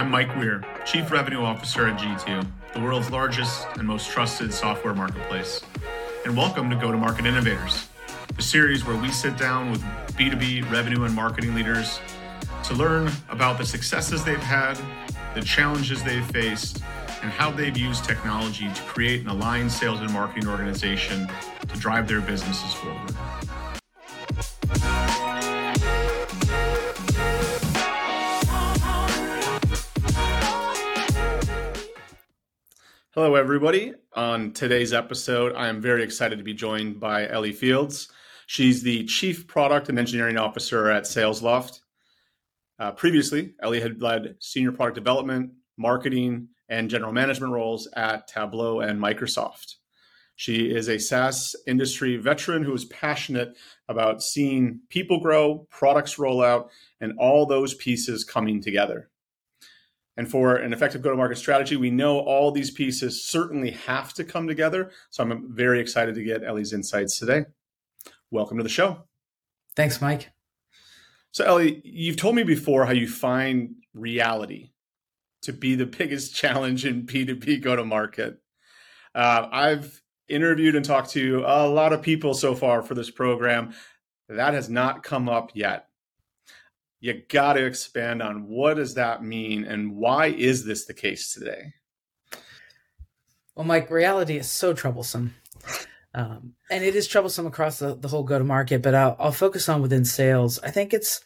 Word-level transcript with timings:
I'm 0.00 0.10
Mike 0.10 0.34
Weir, 0.38 0.64
Chief 0.86 1.10
Revenue 1.10 1.42
Officer 1.42 1.86
at 1.86 2.00
G2, 2.00 2.46
the 2.72 2.80
world's 2.80 3.10
largest 3.10 3.66
and 3.74 3.86
most 3.86 4.08
trusted 4.08 4.50
software 4.50 4.94
marketplace. 4.94 5.60
And 6.24 6.34
welcome 6.34 6.70
to 6.70 6.76
Go 6.76 6.90
to 6.90 6.96
Market 6.96 7.26
Innovators, 7.26 7.86
the 8.34 8.40
series 8.40 8.82
where 8.86 8.96
we 8.96 9.10
sit 9.10 9.36
down 9.36 9.70
with 9.70 9.82
B2B 10.16 10.72
revenue 10.72 11.04
and 11.04 11.14
marketing 11.14 11.54
leaders 11.54 12.00
to 12.64 12.72
learn 12.72 13.10
about 13.28 13.58
the 13.58 13.66
successes 13.66 14.24
they've 14.24 14.38
had, 14.38 14.80
the 15.34 15.42
challenges 15.42 16.02
they've 16.02 16.24
faced, 16.24 16.82
and 17.20 17.30
how 17.30 17.50
they've 17.50 17.76
used 17.76 18.02
technology 18.02 18.72
to 18.72 18.82
create 18.84 19.20
an 19.20 19.28
aligned 19.28 19.70
sales 19.70 20.00
and 20.00 20.10
marketing 20.14 20.48
organization 20.48 21.28
to 21.68 21.78
drive 21.78 22.08
their 22.08 22.22
businesses 22.22 22.72
forward. 22.72 23.14
Hello, 33.12 33.34
everybody. 33.34 33.92
On 34.14 34.52
today's 34.52 34.92
episode, 34.92 35.52
I 35.56 35.66
am 35.66 35.80
very 35.80 36.04
excited 36.04 36.38
to 36.38 36.44
be 36.44 36.54
joined 36.54 37.00
by 37.00 37.26
Ellie 37.26 37.50
Fields. 37.50 38.08
She's 38.46 38.84
the 38.84 39.04
Chief 39.06 39.48
Product 39.48 39.88
and 39.88 39.98
Engineering 39.98 40.38
Officer 40.38 40.88
at 40.88 41.02
SalesLoft. 41.02 41.80
Uh, 42.78 42.92
previously, 42.92 43.54
Ellie 43.60 43.80
had 43.80 44.00
led 44.00 44.36
senior 44.38 44.70
product 44.70 44.94
development, 44.94 45.50
marketing, 45.76 46.50
and 46.68 46.88
general 46.88 47.12
management 47.12 47.52
roles 47.52 47.88
at 47.96 48.28
Tableau 48.28 48.78
and 48.78 49.00
Microsoft. 49.00 49.74
She 50.36 50.70
is 50.70 50.88
a 50.88 51.00
SaaS 51.00 51.56
industry 51.66 52.16
veteran 52.16 52.62
who 52.62 52.74
is 52.74 52.84
passionate 52.84 53.56
about 53.88 54.22
seeing 54.22 54.82
people 54.88 55.18
grow, 55.18 55.66
products 55.68 56.16
roll 56.16 56.44
out, 56.44 56.70
and 57.00 57.14
all 57.18 57.44
those 57.44 57.74
pieces 57.74 58.22
coming 58.22 58.62
together. 58.62 59.10
And 60.16 60.30
for 60.30 60.56
an 60.56 60.72
effective 60.72 61.02
go 61.02 61.10
to 61.10 61.16
market 61.16 61.38
strategy, 61.38 61.76
we 61.76 61.90
know 61.90 62.18
all 62.18 62.50
these 62.50 62.70
pieces 62.70 63.24
certainly 63.24 63.70
have 63.70 64.12
to 64.14 64.24
come 64.24 64.46
together. 64.46 64.90
So 65.10 65.22
I'm 65.22 65.54
very 65.54 65.80
excited 65.80 66.14
to 66.14 66.24
get 66.24 66.44
Ellie's 66.44 66.72
insights 66.72 67.18
today. 67.18 67.44
Welcome 68.30 68.58
to 68.58 68.62
the 68.62 68.68
show. 68.68 69.04
Thanks, 69.76 70.00
Mike. 70.00 70.30
So, 71.32 71.44
Ellie, 71.44 71.80
you've 71.84 72.16
told 72.16 72.34
me 72.34 72.42
before 72.42 72.86
how 72.86 72.92
you 72.92 73.08
find 73.08 73.76
reality 73.94 74.70
to 75.42 75.52
be 75.52 75.74
the 75.74 75.86
biggest 75.86 76.34
challenge 76.34 76.84
in 76.84 77.06
B2B 77.06 77.62
go 77.62 77.76
to 77.76 77.84
market. 77.84 78.38
Uh, 79.14 79.48
I've 79.50 80.02
interviewed 80.28 80.74
and 80.74 80.84
talked 80.84 81.10
to 81.10 81.44
a 81.46 81.68
lot 81.68 81.92
of 81.92 82.02
people 82.02 82.34
so 82.34 82.54
far 82.54 82.82
for 82.82 82.94
this 82.94 83.10
program. 83.10 83.74
That 84.28 84.54
has 84.54 84.68
not 84.68 85.02
come 85.02 85.28
up 85.28 85.52
yet 85.54 85.89
you 87.00 87.22
got 87.28 87.54
to 87.54 87.64
expand 87.64 88.22
on 88.22 88.46
what 88.46 88.74
does 88.74 88.94
that 88.94 89.24
mean 89.24 89.64
and 89.64 89.96
why 89.96 90.26
is 90.26 90.64
this 90.64 90.84
the 90.84 90.94
case 90.94 91.32
today? 91.32 91.72
Well, 93.54 93.66
Mike, 93.66 93.90
reality 93.90 94.36
is 94.36 94.50
so 94.50 94.72
troublesome. 94.74 95.34
Um, 96.14 96.54
and 96.70 96.84
it 96.84 96.96
is 96.96 97.06
troublesome 97.06 97.46
across 97.46 97.78
the, 97.78 97.94
the 97.94 98.08
whole 98.08 98.22
go 98.22 98.38
to 98.38 98.44
market, 98.44 98.82
but 98.82 98.94
I'll, 98.94 99.16
I'll 99.18 99.32
focus 99.32 99.68
on 99.68 99.80
within 99.80 100.04
sales. 100.04 100.58
I 100.60 100.70
think 100.70 100.92
it's 100.92 101.20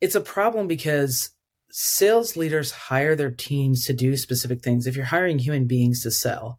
it's 0.00 0.14
a 0.14 0.20
problem 0.20 0.66
because 0.66 1.30
sales 1.70 2.36
leaders 2.36 2.70
hire 2.70 3.16
their 3.16 3.30
teams 3.30 3.84
to 3.86 3.92
do 3.92 4.16
specific 4.16 4.62
things. 4.62 4.86
If 4.86 4.96
you're 4.96 5.04
hiring 5.06 5.38
human 5.38 5.66
beings 5.66 6.02
to 6.02 6.10
sell, 6.10 6.58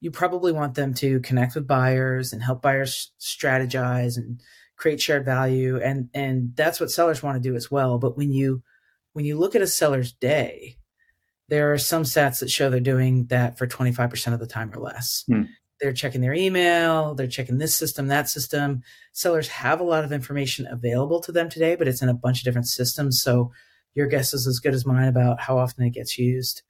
you 0.00 0.10
probably 0.10 0.52
want 0.52 0.74
them 0.74 0.94
to 0.94 1.20
connect 1.20 1.54
with 1.54 1.66
buyers 1.66 2.32
and 2.32 2.42
help 2.42 2.60
buyers 2.62 3.12
strategize 3.18 4.16
and 4.16 4.40
create 4.76 5.00
shared 5.00 5.24
value 5.24 5.80
and 5.80 6.08
and 6.14 6.54
that's 6.56 6.80
what 6.80 6.90
sellers 6.90 7.22
want 7.22 7.40
to 7.40 7.48
do 7.48 7.54
as 7.54 7.70
well. 7.70 7.98
But 7.98 8.16
when 8.16 8.32
you 8.32 8.62
when 9.12 9.24
you 9.24 9.38
look 9.38 9.54
at 9.54 9.62
a 9.62 9.66
seller's 9.66 10.12
day 10.12 10.76
there 11.48 11.72
are 11.72 11.78
some 11.78 12.04
stats 12.04 12.40
that 12.40 12.50
show 12.50 12.70
they're 12.70 12.80
doing 12.80 13.26
that 13.26 13.58
for 13.58 13.66
25% 13.66 14.32
of 14.32 14.40
the 14.40 14.46
time 14.46 14.72
or 14.74 14.80
less. 14.80 15.24
Hmm. 15.26 15.42
they're 15.80 15.92
checking 15.92 16.20
their 16.20 16.34
email 16.34 17.14
they're 17.14 17.26
checking 17.26 17.58
this 17.58 17.76
system 17.76 18.08
that 18.08 18.28
system. 18.28 18.82
Sellers 19.12 19.48
have 19.48 19.80
a 19.80 19.84
lot 19.84 20.04
of 20.04 20.12
information 20.12 20.66
available 20.66 21.20
to 21.20 21.32
them 21.32 21.48
today 21.48 21.76
but 21.76 21.88
it's 21.88 22.02
in 22.02 22.08
a 22.08 22.14
bunch 22.14 22.38
of 22.40 22.44
different 22.44 22.68
systems 22.68 23.20
so 23.20 23.52
your 23.94 24.06
guess 24.08 24.34
is 24.34 24.46
as 24.46 24.58
good 24.58 24.74
as 24.74 24.84
mine 24.84 25.08
about 25.08 25.40
how 25.40 25.58
often 25.58 25.84
it 25.84 25.90
gets 25.90 26.18
used. 26.18 26.62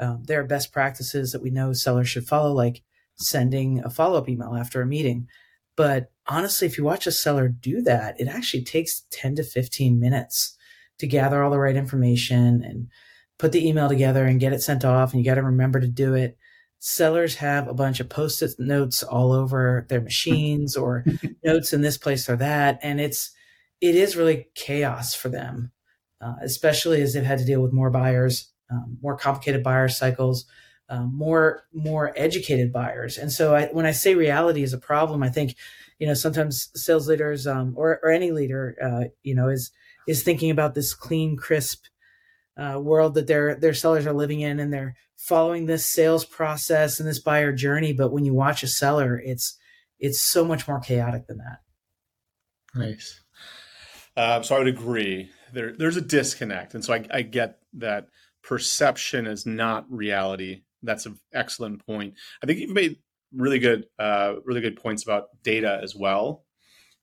Um, 0.00 0.22
there 0.24 0.40
are 0.40 0.44
best 0.44 0.72
practices 0.72 1.32
that 1.32 1.42
we 1.42 1.50
know 1.50 1.72
sellers 1.72 2.08
should 2.08 2.26
follow 2.26 2.52
like 2.52 2.82
sending 3.16 3.82
a 3.84 3.90
follow-up 3.90 4.28
email 4.28 4.54
after 4.54 4.80
a 4.80 4.86
meeting. 4.86 5.28
But 5.76 6.10
honestly, 6.28 6.66
if 6.66 6.78
you 6.78 6.84
watch 6.84 7.06
a 7.06 7.12
seller 7.12 7.48
do 7.48 7.82
that, 7.82 8.20
it 8.20 8.28
actually 8.28 8.62
takes 8.62 9.04
10 9.10 9.36
to 9.36 9.42
15 9.42 9.98
minutes 9.98 10.56
to 10.98 11.06
gather 11.06 11.42
all 11.42 11.50
the 11.50 11.58
right 11.58 11.76
information 11.76 12.62
and 12.62 12.88
put 13.38 13.52
the 13.52 13.66
email 13.66 13.88
together 13.88 14.24
and 14.24 14.40
get 14.40 14.52
it 14.52 14.62
sent 14.62 14.84
off. 14.84 15.12
And 15.12 15.20
you 15.20 15.24
got 15.24 15.36
to 15.36 15.42
remember 15.42 15.80
to 15.80 15.88
do 15.88 16.14
it. 16.14 16.36
Sellers 16.80 17.36
have 17.36 17.66
a 17.66 17.74
bunch 17.74 17.98
of 17.98 18.08
post 18.08 18.42
it 18.42 18.52
notes 18.58 19.02
all 19.02 19.32
over 19.32 19.86
their 19.88 20.00
machines 20.00 20.76
or 20.76 21.04
notes 21.44 21.72
in 21.72 21.80
this 21.80 21.96
place 21.98 22.28
or 22.28 22.36
that. 22.36 22.78
And 22.82 23.00
it's, 23.00 23.30
it 23.80 23.94
is 23.94 24.16
really 24.16 24.48
chaos 24.54 25.14
for 25.14 25.28
them, 25.28 25.72
uh, 26.20 26.34
especially 26.42 27.00
as 27.00 27.14
they've 27.14 27.24
had 27.24 27.38
to 27.38 27.44
deal 27.44 27.62
with 27.62 27.72
more 27.72 27.90
buyers, 27.90 28.52
um, 28.70 28.98
more 29.00 29.16
complicated 29.16 29.62
buyer 29.62 29.88
cycles, 29.88 30.44
um, 30.88 31.16
more 31.16 31.64
more 31.72 32.12
educated 32.16 32.72
buyers. 32.72 33.18
And 33.18 33.30
so 33.30 33.54
I, 33.54 33.66
when 33.66 33.86
I 33.86 33.92
say 33.92 34.14
reality 34.14 34.62
is 34.62 34.72
a 34.72 34.78
problem, 34.78 35.22
I 35.22 35.28
think 35.28 35.54
you 35.98 36.06
know 36.06 36.14
sometimes 36.14 36.70
sales 36.74 37.08
leaders 37.08 37.46
um, 37.46 37.74
or 37.76 38.00
or 38.02 38.10
any 38.10 38.30
leader 38.30 38.76
uh, 38.82 39.08
you 39.22 39.34
know 39.34 39.48
is 39.48 39.70
is 40.06 40.22
thinking 40.22 40.50
about 40.50 40.74
this 40.74 40.94
clean, 40.94 41.36
crisp 41.36 41.84
uh, 42.56 42.78
world 42.80 43.14
that 43.14 43.26
their 43.26 43.54
their 43.54 43.74
sellers 43.74 44.06
are 44.06 44.12
living 44.12 44.40
in, 44.40 44.60
and 44.60 44.72
they're 44.72 44.96
following 45.16 45.66
this 45.66 45.84
sales 45.84 46.24
process 46.24 46.98
and 46.98 47.08
this 47.08 47.18
buyer 47.18 47.52
journey. 47.52 47.92
But 47.92 48.12
when 48.12 48.24
you 48.24 48.34
watch 48.34 48.62
a 48.62 48.68
seller, 48.68 49.20
it's 49.24 49.58
it's 49.98 50.20
so 50.20 50.44
much 50.44 50.66
more 50.68 50.80
chaotic 50.80 51.26
than 51.26 51.38
that. 51.38 51.58
Nice. 52.74 53.20
Uh, 54.16 54.42
so 54.42 54.56
I 54.56 54.58
would 54.58 54.68
agree. 54.68 55.30
There, 55.52 55.72
there's 55.72 55.96
a 55.96 56.02
disconnect, 56.02 56.74
and 56.74 56.84
so 56.84 56.92
I, 56.92 57.04
I 57.12 57.22
get 57.22 57.58
that 57.74 58.08
perception 58.42 59.26
is 59.26 59.46
not 59.46 59.86
reality 59.90 60.62
that's 60.82 61.06
an 61.06 61.18
excellent 61.32 61.84
point. 61.86 62.14
I 62.42 62.46
think 62.46 62.60
you've 62.60 62.70
made 62.70 62.96
really 63.34 63.58
good, 63.58 63.86
uh, 63.98 64.34
really 64.44 64.60
good 64.60 64.76
points 64.76 65.02
about 65.02 65.28
data 65.42 65.80
as 65.82 65.94
well, 65.94 66.44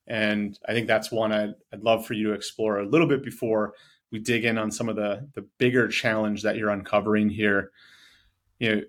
and 0.07 0.57
I 0.67 0.73
think 0.73 0.87
that's 0.87 1.11
one 1.11 1.31
I'd, 1.31 1.53
I'd 1.73 1.83
love 1.83 2.05
for 2.05 2.13
you 2.13 2.27
to 2.27 2.33
explore 2.33 2.79
a 2.79 2.87
little 2.87 3.07
bit 3.07 3.23
before 3.23 3.73
we 4.11 4.19
dig 4.19 4.45
in 4.45 4.57
on 4.57 4.71
some 4.71 4.87
of 4.89 4.95
the 4.95 5.27
the 5.33 5.47
bigger 5.57 5.87
challenge 5.87 6.43
that 6.43 6.57
you're 6.57 6.69
uncovering 6.69 7.29
here. 7.29 7.71
You 8.59 8.75
know, 8.75 8.81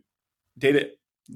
data, 0.58 0.90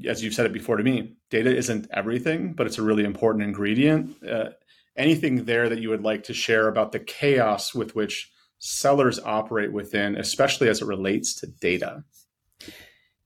as 0.06 0.22
you've 0.22 0.34
said 0.34 0.46
it 0.46 0.52
before 0.52 0.76
to 0.76 0.84
me, 0.84 1.16
data 1.30 1.54
isn't 1.54 1.88
everything, 1.92 2.52
but 2.52 2.66
it's 2.66 2.78
a 2.78 2.82
really 2.82 3.04
important 3.04 3.44
ingredient. 3.44 4.16
Uh, 4.24 4.50
anything 4.96 5.44
there 5.44 5.68
that 5.68 5.80
you 5.80 5.88
would 5.88 6.04
like 6.04 6.24
to 6.24 6.34
share 6.34 6.68
about 6.68 6.92
the 6.92 7.00
chaos 7.00 7.74
with 7.74 7.94
which 7.94 8.30
sellers 8.58 9.18
operate 9.18 9.72
within, 9.72 10.16
especially 10.16 10.68
as 10.68 10.82
it 10.82 10.86
relates 10.86 11.34
to 11.40 11.46
data? 11.46 12.04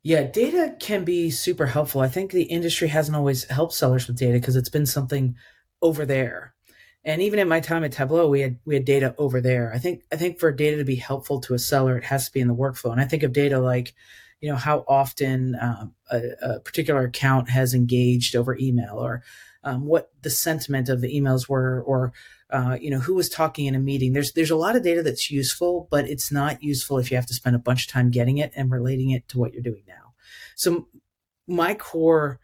Yeah, 0.07 0.25
data 0.25 0.77
can 0.79 1.05
be 1.05 1.31
super 1.31 1.65
helpful. 1.65 2.03
I 2.03 2.09
think 2.09 2.31
the 2.31 2.43
industry 2.43 2.89
hasn't 2.89 3.17
always 3.17 3.45
helped 3.45 3.73
sellers 3.73 4.07
with 4.07 4.19
data 4.19 4.35
because 4.35 4.55
it's 4.55 4.69
been 4.69 4.85
something 4.85 5.35
over 5.81 6.05
there. 6.05 6.55
And 7.07 7.23
even 7.23 7.39
in 7.39 7.49
my 7.49 7.61
time 7.61 7.85
at 7.85 7.93
Tableau, 7.93 8.29
we 8.29 8.43
had 8.43 8.59
we 8.67 8.75
had 8.75 8.85
data 8.85 9.15
over 9.17 9.41
there. 9.41 9.73
I 9.75 9.79
think 9.79 10.03
I 10.13 10.17
think 10.17 10.39
for 10.39 10.53
data 10.53 10.77
to 10.77 10.85
be 10.85 10.97
helpful 10.97 11.41
to 11.41 11.55
a 11.55 11.59
seller, 11.59 11.97
it 11.97 12.05
has 12.05 12.27
to 12.27 12.33
be 12.33 12.41
in 12.41 12.49
the 12.49 12.55
workflow. 12.55 12.93
And 12.93 13.01
I 13.01 13.07
think 13.07 13.23
of 13.23 13.33
data 13.33 13.59
like, 13.59 13.95
you 14.43 14.51
know, 14.51 14.57
how 14.57 14.85
often 14.87 15.57
um, 15.59 15.95
a, 16.11 16.23
a, 16.43 16.61
particular 16.61 17.05
account 17.05 17.49
has 17.49 17.73
engaged 17.73 18.37
over 18.37 18.59
email, 18.59 18.99
or 18.99 19.23
um, 19.63 19.87
what 19.87 20.11
the 20.21 20.31
sentiment 20.31 20.91
of 20.91 21.01
the 21.01 21.19
emails 21.19 21.49
were, 21.49 21.83
or 21.83 22.13
uh, 22.55 22.79
you 22.81 22.89
know, 22.89 23.01
who 23.01 23.15
was 23.15 23.29
talking 23.29 23.67
in 23.67 23.75
a 23.75 23.81
meeting. 23.81 24.13
There's 24.13 24.33
there's 24.33 24.53
a 24.53 24.57
lot 24.57 24.77
of 24.77 24.85
data 24.85 25.03
that's 25.03 25.29
useful, 25.29 25.89
but 25.91 26.09
it's 26.09 26.31
not 26.31 26.63
useful 26.63 26.99
if 26.99 27.11
you 27.11 27.17
have 27.17 27.27
to 27.27 27.35
spend 27.35 27.57
a 27.57 27.59
bunch 27.59 27.87
of 27.87 27.93
time 27.93 28.13
getting 28.13 28.39
it 28.39 28.53
and 28.55 28.71
relating 28.71 29.11
it 29.11 29.29
to 29.31 29.39
what 29.39 29.53
you're 29.53 29.63
doing 29.63 29.83
now. 29.89 30.15
So 30.55 30.87
my 31.49 31.75
core 31.75 32.39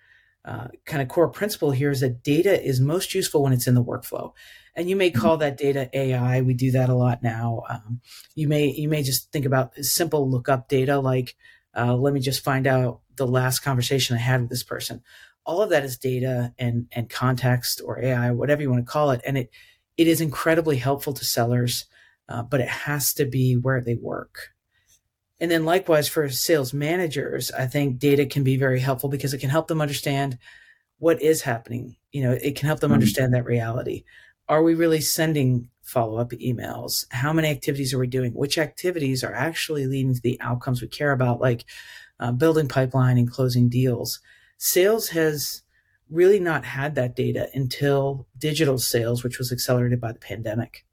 uh, 0.45 0.67
kind 0.85 1.01
of 1.01 1.07
core 1.07 1.29
principle 1.29 1.71
here 1.71 1.93
is 1.93 2.01
that 2.01 2.25
data 2.25 2.61
is 2.61 2.81
most 2.81 3.15
useful 3.15 3.45
when 3.45 3.53
it's 3.53 3.69
in 3.69 3.75
the 3.75 3.85
workflow. 3.85 4.33
And 4.75 4.91
you 4.91 4.97
may 4.97 5.11
mm-hmm. 5.11 5.21
call 5.21 5.37
that 5.37 5.57
data 5.57 5.89
AI. 5.93 6.41
We 6.41 6.55
do 6.55 6.73
that 6.73 6.89
a 6.89 6.95
lot 6.95 7.23
now. 7.23 7.63
Um, 7.69 8.01
you 8.35 8.49
may 8.49 8.67
you 8.67 8.89
may 8.89 9.05
just 9.05 9.31
think 9.31 9.47
about 9.47 9.77
simple 9.77 10.29
lookup 10.29 10.69
data 10.69 10.99
like 10.99 11.37
uh, 11.77 11.95
let 11.95 12.13
me 12.13 12.21
just 12.21 12.43
find 12.43 12.67
out 12.67 13.01
the 13.15 13.29
last 13.29 13.61
conversation 13.61 14.17
I 14.17 14.21
had 14.21 14.41
with 14.41 14.51
this 14.51 14.65
person. 14.65 15.03
All 15.47 15.63
of 15.63 15.71
that 15.71 15.85
is 15.85 15.97
data 15.97 16.53
and 16.59 16.89
and 16.91 17.09
context 17.09 17.81
or 17.85 18.03
AI, 18.03 18.33
whatever 18.33 18.61
you 18.61 18.71
want 18.71 18.85
to 18.85 18.91
call 18.91 19.13
it, 19.13 19.21
and 19.25 19.39
it 19.39 19.51
it 20.01 20.09
is 20.09 20.23
incredibly 20.23 20.79
helpful 20.79 21.13
to 21.13 21.27
sellers, 21.27 21.85
uh, 22.27 22.43
but 22.43 22.59
it 22.59 22.69
has 22.71 23.13
to 23.13 23.27
be 23.27 23.53
where 23.53 23.83
they 23.83 23.97
work. 23.97 24.49
And 25.39 25.51
then 25.51 25.67
likewise 25.67 26.09
for 26.09 26.27
sales 26.31 26.73
managers, 26.73 27.51
I 27.51 27.67
think 27.67 27.99
data 27.99 28.25
can 28.25 28.43
be 28.43 28.57
very 28.57 28.81
helpful 28.81 29.11
because 29.11 29.35
it 29.35 29.41
can 29.41 29.51
help 29.51 29.69
them 29.69 29.83
understand 29.83 30.39
what 31.01 31.21
is 31.21 31.43
happening. 31.43 31.97
You 32.13 32.23
know, 32.23 32.33
it 32.33 32.57
can 32.57 32.67
help 32.67 32.81
them 32.81 32.89
mm-hmm. 32.89 32.95
understand 32.95 33.35
that 33.35 33.45
reality. 33.45 34.05
Are 34.49 34.63
we 34.63 34.75
really 34.75 35.03
sending 35.03 35.69
follow 35.83 36.17
up 36.17 36.31
emails? 36.31 37.05
How 37.11 37.35
many 37.35 37.49
activities 37.49 37.93
are 37.93 37.99
we 37.99 38.07
doing? 38.07 38.33
Which 38.33 38.57
activities 38.57 39.23
are 39.23 39.35
actually 39.35 39.87
leading 39.87 40.15
to 40.15 40.21
the 40.23 40.41
outcomes 40.41 40.81
we 40.81 40.89
care 40.89 41.13
about, 41.13 41.43
like 41.43 41.67
uh, 42.19 42.33
building 42.33 42.69
pipeline 42.69 43.19
and 43.19 43.31
closing 43.31 43.69
deals? 43.69 44.21
Sales 44.57 45.11
has 45.11 45.61
really 46.11 46.41
not 46.41 46.65
had 46.65 46.95
that 46.97 47.15
data 47.17 47.49
until 47.55 48.27
digital 48.37 48.79
sales, 48.79 49.23
which 49.23 49.39
was 49.39 49.53
accelerated 49.53 50.01
by 50.01 50.13
the 50.13 50.19
pandemic. 50.19 50.85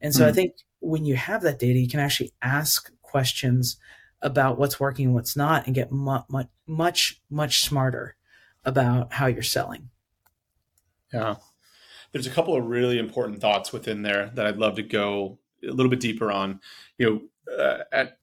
And 0.00 0.14
so 0.14 0.24
mm. 0.24 0.28
I 0.28 0.32
think 0.32 0.54
when 0.80 1.04
you 1.04 1.16
have 1.16 1.42
that 1.42 1.58
data, 1.58 1.78
you 1.78 1.88
can 1.88 2.00
actually 2.00 2.32
ask 2.42 2.90
questions 3.02 3.76
about 4.20 4.58
what's 4.58 4.78
working 4.78 5.06
and 5.06 5.14
what's 5.14 5.36
not 5.36 5.66
and 5.66 5.74
get 5.74 5.90
much, 5.90 6.24
much, 6.28 6.48
much, 6.66 7.20
much 7.28 7.60
smarter 7.60 8.16
about 8.64 9.12
how 9.12 9.26
you're 9.26 9.42
selling. 9.42 9.90
Yeah. 11.12 11.36
There's 12.12 12.26
a 12.26 12.30
couple 12.30 12.56
of 12.56 12.66
really 12.66 12.98
important 12.98 13.40
thoughts 13.40 13.72
within 13.72 14.02
there 14.02 14.30
that 14.34 14.46
I'd 14.46 14.58
love 14.58 14.76
to 14.76 14.82
go 14.82 15.38
a 15.62 15.72
little 15.72 15.90
bit 15.90 16.00
deeper 16.00 16.30
on. 16.30 16.60
You 16.98 17.06
know, 17.48 17.54
uh, 17.58 17.84
at 17.90 18.18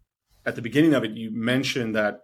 at 0.45 0.55
the 0.55 0.61
beginning 0.61 0.93
of 0.93 1.03
it, 1.03 1.11
you 1.11 1.31
mentioned 1.31 1.95
that 1.95 2.21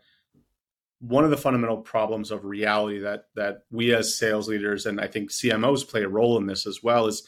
one 1.00 1.24
of 1.24 1.30
the 1.30 1.38
fundamental 1.38 1.78
problems 1.78 2.32
of 2.32 2.46
reality 2.46 3.00
that 3.00 3.26
that 3.36 3.64
we 3.72 3.94
as 3.94 4.18
sales 4.18 4.48
leaders 4.48 4.86
and 4.86 5.00
I 5.00 5.08
think 5.08 5.30
CMOs 5.30 5.88
play 5.88 6.04
a 6.04 6.10
role 6.10 6.38
in 6.38 6.48
this 6.48 6.66
as 6.66 6.82
well 6.82 7.08
is 7.08 7.28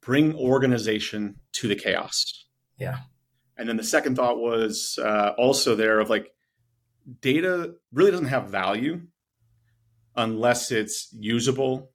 bring 0.00 0.34
organization 0.34 1.36
to 1.52 1.68
the 1.68 1.74
chaos. 1.74 2.46
Yeah. 2.78 2.98
And 3.56 3.68
then 3.68 3.76
the 3.76 3.84
second 3.84 4.16
thought 4.16 4.38
was 4.38 4.98
uh, 5.02 5.32
also 5.36 5.74
there 5.74 5.98
of 5.98 6.10
like 6.10 6.32
data 7.20 7.74
really 7.92 8.12
doesn't 8.12 8.26
have 8.26 8.48
value 8.48 9.02
unless 10.16 10.70
it's 10.70 11.08
usable, 11.12 11.90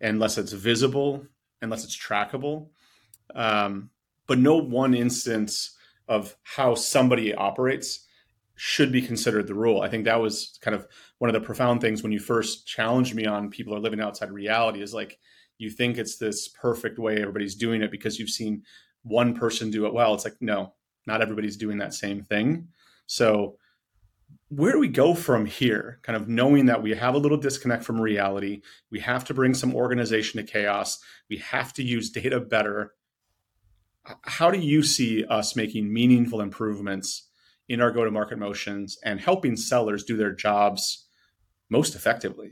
unless 0.00 0.38
it's 0.38 0.52
visible, 0.52 1.26
unless 1.62 1.84
it's 1.84 1.98
trackable. 1.98 2.68
Um, 3.34 3.90
but 4.26 4.38
no 4.38 4.56
one 4.56 4.94
instance 4.94 5.76
of 6.08 6.36
how 6.42 6.74
somebody 6.74 7.34
operates 7.34 8.06
should 8.62 8.92
be 8.92 9.00
considered 9.00 9.46
the 9.46 9.54
rule. 9.54 9.80
I 9.80 9.88
think 9.88 10.04
that 10.04 10.20
was 10.20 10.58
kind 10.60 10.74
of 10.74 10.86
one 11.16 11.30
of 11.30 11.32
the 11.32 11.40
profound 11.40 11.80
things 11.80 12.02
when 12.02 12.12
you 12.12 12.18
first 12.18 12.66
challenged 12.66 13.14
me 13.14 13.24
on 13.24 13.48
people 13.48 13.74
are 13.74 13.80
living 13.80 14.02
outside 14.02 14.30
reality 14.30 14.82
is 14.82 14.92
like 14.92 15.18
you 15.56 15.70
think 15.70 15.96
it's 15.96 16.18
this 16.18 16.46
perfect 16.46 16.98
way 16.98 17.22
everybody's 17.22 17.54
doing 17.54 17.80
it 17.80 17.90
because 17.90 18.18
you've 18.18 18.28
seen 18.28 18.62
one 19.02 19.34
person 19.34 19.70
do 19.70 19.86
it 19.86 19.94
well. 19.94 20.12
It's 20.12 20.26
like, 20.26 20.36
no, 20.42 20.74
not 21.06 21.22
everybody's 21.22 21.56
doing 21.56 21.78
that 21.78 21.94
same 21.94 22.20
thing. 22.20 22.68
So 23.06 23.56
where 24.50 24.72
do 24.72 24.78
we 24.78 24.88
go 24.88 25.14
from 25.14 25.46
here? 25.46 25.98
Kind 26.02 26.16
of 26.16 26.28
knowing 26.28 26.66
that 26.66 26.82
we 26.82 26.90
have 26.94 27.14
a 27.14 27.18
little 27.18 27.38
disconnect 27.38 27.82
from 27.82 27.98
reality. 27.98 28.60
We 28.90 29.00
have 29.00 29.24
to 29.24 29.32
bring 29.32 29.54
some 29.54 29.74
organization 29.74 30.36
to 30.36 30.52
chaos. 30.52 30.98
We 31.30 31.38
have 31.38 31.72
to 31.74 31.82
use 31.82 32.10
data 32.10 32.38
better. 32.40 32.92
How 34.24 34.50
do 34.50 34.58
you 34.58 34.82
see 34.82 35.24
us 35.24 35.56
making 35.56 35.90
meaningful 35.90 36.42
improvements 36.42 37.29
in 37.70 37.80
our 37.80 37.92
go 37.92 38.04
to 38.04 38.10
market 38.10 38.36
motions 38.36 38.98
and 39.04 39.20
helping 39.20 39.56
sellers 39.56 40.02
do 40.02 40.16
their 40.16 40.32
jobs 40.32 41.06
most 41.70 41.94
effectively? 41.94 42.50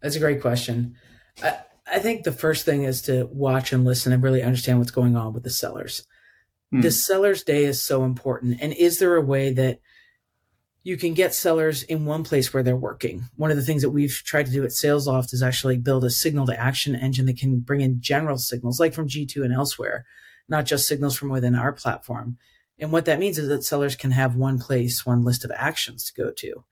That's 0.00 0.14
a 0.14 0.20
great 0.20 0.40
question. 0.40 0.94
I, 1.42 1.56
I 1.90 1.98
think 1.98 2.22
the 2.22 2.30
first 2.30 2.64
thing 2.64 2.84
is 2.84 3.02
to 3.02 3.28
watch 3.32 3.72
and 3.72 3.84
listen 3.84 4.12
and 4.12 4.22
really 4.22 4.44
understand 4.44 4.78
what's 4.78 4.92
going 4.92 5.16
on 5.16 5.32
with 5.32 5.42
the 5.42 5.50
sellers. 5.50 6.06
Hmm. 6.70 6.82
The 6.82 6.92
seller's 6.92 7.42
day 7.42 7.64
is 7.64 7.82
so 7.82 8.04
important. 8.04 8.58
And 8.62 8.72
is 8.74 9.00
there 9.00 9.16
a 9.16 9.20
way 9.20 9.52
that 9.54 9.80
you 10.84 10.96
can 10.96 11.12
get 11.12 11.34
sellers 11.34 11.82
in 11.82 12.04
one 12.04 12.22
place 12.22 12.54
where 12.54 12.62
they're 12.62 12.76
working? 12.76 13.24
One 13.34 13.50
of 13.50 13.56
the 13.56 13.64
things 13.64 13.82
that 13.82 13.90
we've 13.90 14.22
tried 14.24 14.46
to 14.46 14.52
do 14.52 14.62
at 14.62 14.70
SalesLoft 14.70 15.32
is 15.32 15.42
actually 15.42 15.78
build 15.78 16.04
a 16.04 16.10
signal 16.10 16.46
to 16.46 16.60
action 16.60 16.94
engine 16.94 17.26
that 17.26 17.38
can 17.38 17.58
bring 17.58 17.80
in 17.80 18.00
general 18.00 18.38
signals 18.38 18.78
like 18.78 18.94
from 18.94 19.08
G2 19.08 19.44
and 19.44 19.52
elsewhere, 19.52 20.06
not 20.48 20.64
just 20.64 20.86
signals 20.86 21.16
from 21.16 21.30
within 21.30 21.56
our 21.56 21.72
platform 21.72 22.38
and 22.78 22.92
what 22.92 23.06
that 23.06 23.18
means 23.18 23.38
is 23.38 23.48
that 23.48 23.64
sellers 23.64 23.96
can 23.96 24.10
have 24.10 24.36
one 24.36 24.58
place, 24.58 25.06
one 25.06 25.24
list 25.24 25.44
of 25.44 25.52
actions 25.54 26.04
to 26.04 26.22
go 26.22 26.30
to. 26.30 26.64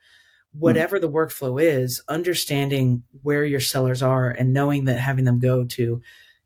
Whatever 0.52 1.00
the 1.00 1.10
workflow 1.10 1.60
is, 1.60 2.00
understanding 2.08 3.02
where 3.22 3.44
your 3.44 3.60
sellers 3.60 4.02
are 4.02 4.30
and 4.30 4.52
knowing 4.52 4.84
that 4.84 5.00
having 5.00 5.24
them 5.24 5.40
go 5.40 5.64
to 5.64 6.00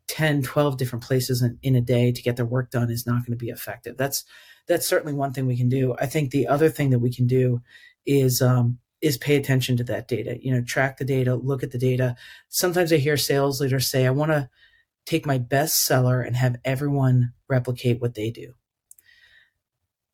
10, 0.07 0.43
12 0.43 0.77
different 0.79 1.05
places 1.05 1.43
in, 1.43 1.59
in 1.63 1.77
a 1.77 1.81
day 1.81 2.11
to 2.11 2.23
get 2.23 2.37
their 2.37 2.47
work 2.47 2.71
done 2.71 2.91
is 2.91 3.07
not 3.07 3.19
going 3.27 3.39
to 3.39 3.45
be 3.45 3.51
effective. 3.51 3.97
That's 3.97 4.25
that's 4.67 4.87
certainly 4.87 5.15
one 5.15 5.33
thing 5.33 5.47
we 5.47 5.57
can 5.57 5.69
do. 5.69 5.95
I 5.99 6.07
think 6.07 6.31
the 6.31 6.47
other 6.47 6.69
thing 6.69 6.91
that 6.91 6.99
we 6.99 7.13
can 7.13 7.27
do 7.27 7.63
is 8.07 8.41
um, 8.43 8.79
is 9.01 9.17
pay 9.17 9.37
attention 9.37 9.77
to 9.79 9.85
that 9.85 10.09
data. 10.09 10.39
You 10.41 10.53
know, 10.53 10.63
track 10.63 10.99
the 10.99 11.05
data, 11.05 11.35
look 11.35 11.63
at 11.63 11.71
the 11.71 11.79
data. 11.79 12.17
Sometimes 12.49 12.93
I 12.93 12.97
hear 12.97 13.17
sales 13.17 13.61
leaders 13.61 13.87
say, 13.87 14.07
"I 14.07 14.11
want 14.11 14.33
to 14.33 14.49
take 15.07 15.27
my 15.27 15.39
best 15.39 15.85
seller 15.85 16.21
and 16.21 16.37
have 16.37 16.57
everyone 16.65 17.33
replicate 17.49 18.01
what 18.01 18.15
they 18.15 18.31
do." 18.31 18.55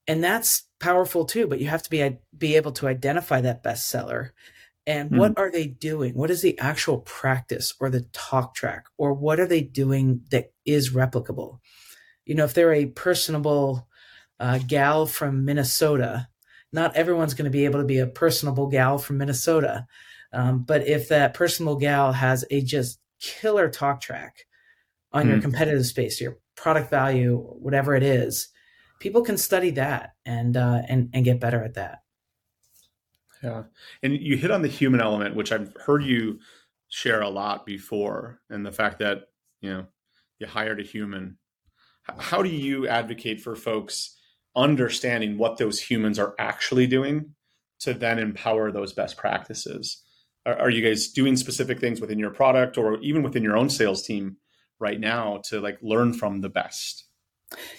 And 0.06 0.22
that's 0.22 0.64
powerful 0.80 1.24
too 1.24 1.46
but 1.46 1.60
you 1.60 1.66
have 1.66 1.82
to 1.82 1.90
be 1.90 2.18
be 2.36 2.56
able 2.56 2.72
to 2.72 2.88
identify 2.88 3.40
that 3.40 3.62
bestseller. 3.62 4.30
And 4.86 5.10
mm. 5.10 5.16
what 5.16 5.38
are 5.38 5.50
they 5.50 5.66
doing? 5.66 6.14
What 6.14 6.30
is 6.30 6.42
the 6.42 6.58
actual 6.58 6.98
practice 6.98 7.72
or 7.80 7.88
the 7.88 8.02
talk 8.12 8.54
track? 8.54 8.84
Or 8.98 9.14
what 9.14 9.40
are 9.40 9.46
they 9.46 9.62
doing 9.62 10.20
that 10.30 10.52
is 10.66 10.92
replicable? 10.92 11.60
You 12.26 12.34
know 12.34 12.44
if 12.44 12.54
they're 12.54 12.74
a 12.74 12.86
personable 12.86 13.88
uh, 14.40 14.58
gal 14.66 15.06
from 15.06 15.44
minnesota 15.44 16.28
not 16.72 16.96
everyone's 16.96 17.34
going 17.34 17.44
to 17.44 17.50
be 17.50 17.66
able 17.66 17.78
to 17.78 17.86
be 17.86 18.00
a 18.00 18.06
personable 18.06 18.66
gal 18.66 18.98
from 18.98 19.18
minnesota. 19.18 19.86
Um, 20.32 20.64
but 20.64 20.88
if 20.88 21.08
that 21.08 21.32
personable 21.32 21.76
gal 21.76 22.12
has 22.12 22.44
a 22.50 22.60
just 22.60 22.98
killer 23.20 23.70
talk 23.70 24.00
track 24.00 24.44
on 25.12 25.26
mm. 25.26 25.30
your 25.30 25.40
competitive 25.40 25.86
space 25.86 26.20
your 26.20 26.38
product 26.56 26.90
value 26.90 27.38
whatever 27.38 27.94
it 27.94 28.02
is 28.02 28.48
people 28.98 29.22
can 29.22 29.36
study 29.36 29.70
that 29.72 30.14
and 30.24 30.56
uh, 30.56 30.82
and 30.88 31.10
and 31.12 31.24
get 31.24 31.40
better 31.40 31.62
at 31.62 31.74
that. 31.74 32.02
Yeah, 33.42 33.64
and 34.02 34.14
you 34.14 34.36
hit 34.36 34.50
on 34.50 34.62
the 34.62 34.68
human 34.68 35.00
element, 35.00 35.36
which 35.36 35.52
I've 35.52 35.74
heard 35.84 36.04
you 36.04 36.38
share 36.88 37.20
a 37.20 37.28
lot 37.28 37.66
before, 37.66 38.40
and 38.48 38.64
the 38.64 38.72
fact 38.72 38.98
that 39.00 39.24
you 39.60 39.70
know 39.70 39.86
you 40.38 40.46
hired 40.46 40.80
a 40.80 40.84
human. 40.84 41.38
How 42.18 42.42
do 42.42 42.50
you 42.50 42.86
advocate 42.86 43.40
for 43.40 43.56
folks 43.56 44.16
understanding 44.54 45.38
what 45.38 45.56
those 45.56 45.80
humans 45.80 46.18
are 46.18 46.34
actually 46.38 46.86
doing 46.86 47.34
to 47.80 47.94
then 47.94 48.18
empower 48.18 48.70
those 48.70 48.92
best 48.92 49.16
practices? 49.16 50.02
Are, 50.46 50.56
are 50.56 50.70
you 50.70 50.86
guys 50.86 51.08
doing 51.08 51.36
specific 51.36 51.80
things 51.80 52.00
within 52.00 52.18
your 52.18 52.30
product 52.30 52.76
or 52.76 53.00
even 53.00 53.22
within 53.22 53.42
your 53.42 53.56
own 53.56 53.70
sales 53.70 54.02
team 54.02 54.36
right 54.78 55.00
now 55.00 55.40
to 55.44 55.60
like 55.60 55.78
learn 55.82 56.12
from 56.12 56.40
the 56.40 56.50
best? 56.50 57.03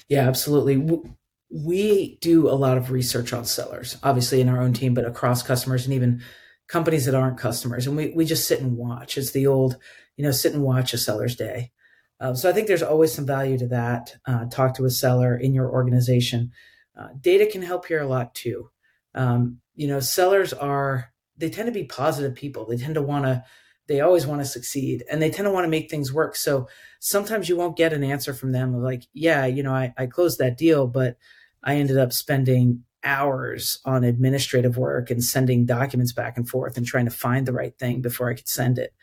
Yeah, 0.08 0.28
absolutely. 0.28 1.02
We 1.50 2.18
do 2.22 2.50
a 2.50 2.52
lot 2.56 2.78
of 2.78 2.92
research 2.92 3.34
on 3.34 3.46
sellers, 3.46 3.98
obviously 4.04 4.42
in 4.42 4.50
our 4.50 4.62
own 4.62 4.74
team, 4.74 4.94
but 4.94 5.06
across 5.06 5.44
customers 5.44 5.86
and 5.86 5.94
even 5.94 6.22
companies 6.68 7.06
that 7.06 7.16
aren't 7.16 7.38
customers. 7.38 7.88
And 7.88 7.96
we, 7.96 8.12
we 8.16 8.26
just 8.26 8.48
sit 8.48 8.62
and 8.62 8.76
watch. 8.78 9.18
It's 9.18 9.32
the 9.32 9.48
old, 9.48 9.78
you 10.18 10.24
know, 10.24 10.32
sit 10.32 10.54
and 10.54 10.64
watch 10.64 10.94
a 10.94 10.98
seller's 10.98 11.36
day. 11.36 11.72
Uh, 12.20 12.34
so 12.34 12.50
I 12.50 12.54
think 12.54 12.68
there's 12.68 12.84
always 12.84 13.14
some 13.14 13.26
value 13.26 13.58
to 13.58 13.68
that. 13.68 14.16
Uh, 14.26 14.46
talk 14.46 14.76
to 14.76 14.86
a 14.86 14.90
seller 14.90 15.36
in 15.36 15.54
your 15.54 15.70
organization. 15.70 16.52
Uh, 16.98 17.10
data 17.20 17.46
can 17.46 17.62
help 17.62 17.86
here 17.86 18.02
a 18.02 18.08
lot 18.08 18.34
too. 18.34 18.70
Um, 19.14 19.60
you 19.76 19.88
know, 19.88 20.00
sellers 20.00 20.54
are, 20.54 21.12
they 21.38 21.50
tend 21.50 21.68
to 21.68 21.74
be 21.74 21.84
positive 21.84 22.34
people. 22.36 22.66
They 22.66 22.78
tend 22.78 22.96
to 22.96 23.02
want 23.02 23.26
to 23.26 23.44
they 23.88 24.02
always 24.02 24.26
want 24.26 24.42
to 24.42 24.46
succeed 24.46 25.04
and 25.10 25.22
they 25.22 25.30
tend 25.30 25.46
to 25.46 25.52
want 25.52 25.66
to 25.66 25.70
make 25.70 25.90
things 25.90 26.12
work. 26.14 26.36
So 26.36 26.68
sometimes 27.00 27.50
you 27.50 27.56
won't 27.56 27.78
get 27.78 27.94
an 27.94 28.04
answer 28.04 28.34
from 28.34 28.52
them 28.52 28.82
like, 28.82 29.04
yeah, 29.14 29.46
you 29.46 29.64
know, 29.64 29.74
I, 29.74 29.94
I 29.98 30.08
closed 30.08 30.40
that 30.40 30.58
deal, 30.58 30.88
but 30.88 31.18
I 31.64 31.76
ended 31.76 31.98
up 31.98 32.14
spending 32.14 32.84
hours 33.04 33.80
on 33.86 34.04
administrative 34.04 34.78
work 34.78 35.12
and 35.12 35.24
sending 35.24 35.66
documents 35.66 36.14
back 36.14 36.38
and 36.38 36.50
forth 36.50 36.78
and 36.78 36.86
trying 36.86 37.06
to 37.06 37.12
find 37.12 37.46
the 37.46 37.54
right 37.54 37.78
thing 37.78 38.02
before 38.02 38.30
I 38.30 38.34
could 38.34 38.48
send 38.48 38.80
it. 38.80 38.94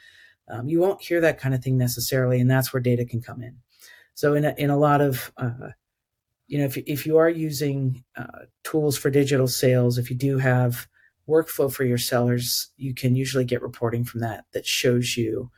Um, 0.48 0.68
you 0.68 0.80
won't 0.80 1.02
hear 1.02 1.20
that 1.20 1.38
kind 1.38 1.54
of 1.54 1.62
thing 1.62 1.78
necessarily, 1.78 2.40
and 2.40 2.50
that's 2.50 2.72
where 2.72 2.80
data 2.80 3.04
can 3.04 3.22
come 3.22 3.42
in. 3.42 3.58
So 4.14 4.34
in 4.34 4.44
a, 4.44 4.54
in 4.58 4.70
a 4.70 4.76
lot 4.76 5.00
of 5.00 5.32
uh, 5.36 5.70
you 6.52 6.58
know, 6.58 6.64
if 6.64 6.76
if 6.76 7.06
you 7.06 7.16
are 7.16 7.30
using 7.30 8.04
uh, 8.14 8.44
tools 8.62 8.98
for 8.98 9.08
digital 9.08 9.48
sales, 9.48 9.96
if 9.96 10.10
you 10.10 10.16
do 10.16 10.36
have 10.36 10.86
workflow 11.32 11.72
for 11.72 11.84
your 11.84 11.98
sellers, 11.98 12.70
you 12.76 12.94
can 12.94 13.16
usually 13.16 13.44
get 13.44 13.62
reporting 13.62 14.04
from 14.04 14.20
that 14.20 14.44
that 14.52 14.66
shows 14.66 15.16
you 15.16 15.50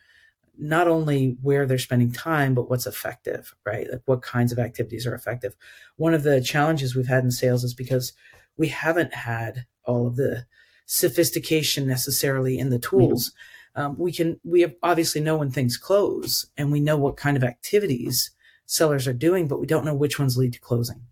not 0.57 0.87
only 0.87 1.37
where 1.43 1.66
they're 1.66 1.78
spending 1.78 2.12
time, 2.12 2.54
but 2.54 2.71
what's 2.71 2.87
effective, 2.87 3.54
right? 3.66 3.90
Like 3.90 4.02
what 4.04 4.23
kinds 4.23 4.52
of 4.52 4.59
activities 4.59 5.07
are 5.07 5.14
effective. 5.14 5.57
One 5.97 6.14
of 6.14 6.23
the 6.23 6.40
challenges 6.40 6.95
we've 6.95 7.09
had 7.09 7.25
in 7.25 7.33
sales 7.33 7.64
is 7.64 7.75
because 7.75 8.12
we 8.57 8.69
haven't 8.69 9.12
had 9.14 9.66
all 9.85 10.07
of 10.07 10.14
the 10.14 10.47
sophistication 10.87 11.88
necessarily 11.88 12.57
in 12.57 12.71
the 12.71 12.78
tools. 12.78 13.33
Um, 13.75 13.99
we 13.99 14.12
can, 14.12 14.38
we 14.45 14.73
obviously 14.83 15.21
know 15.21 15.37
when 15.37 15.50
things 15.50 15.76
close 15.76 16.47
and 16.57 16.71
we 16.71 16.78
know 16.78 16.97
what 16.97 17.16
kind 17.16 17.37
of 17.37 17.43
activities 17.43 18.31
sellers 18.66 19.09
are 19.09 19.12
doing, 19.12 19.49
but 19.49 19.59
we 19.59 19.66
don't 19.66 19.85
know 19.85 19.95
which 19.95 20.21
ones 20.21 20.38
lead 20.38 20.52
to 20.52 20.61
closing 20.61 21.02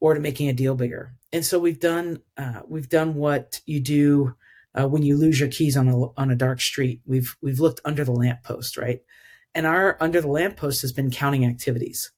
or 0.00 0.14
to 0.14 0.20
making 0.20 0.48
a 0.48 0.52
deal 0.52 0.74
bigger. 0.74 1.14
And 1.32 1.44
so 1.44 1.58
we've 1.58 1.80
done 1.80 2.20
uh, 2.36 2.62
we've 2.66 2.88
done 2.88 3.14
what 3.14 3.60
you 3.66 3.80
do 3.80 4.34
uh, 4.74 4.88
when 4.88 5.02
you 5.02 5.16
lose 5.16 5.40
your 5.40 5.48
keys 5.48 5.76
on 5.76 5.88
a 5.88 5.96
on 6.18 6.30
a 6.30 6.36
dark 6.36 6.60
street. 6.60 7.00
We've 7.06 7.36
we've 7.42 7.60
looked 7.60 7.80
under 7.84 8.04
the 8.04 8.12
lamppost, 8.12 8.76
right? 8.76 9.00
and 9.54 9.66
our 9.66 9.96
under 10.00 10.20
the 10.20 10.28
lamppost 10.28 10.82
has 10.82 10.92
been 10.92 11.10
counting 11.10 11.44
activities. 11.44 12.12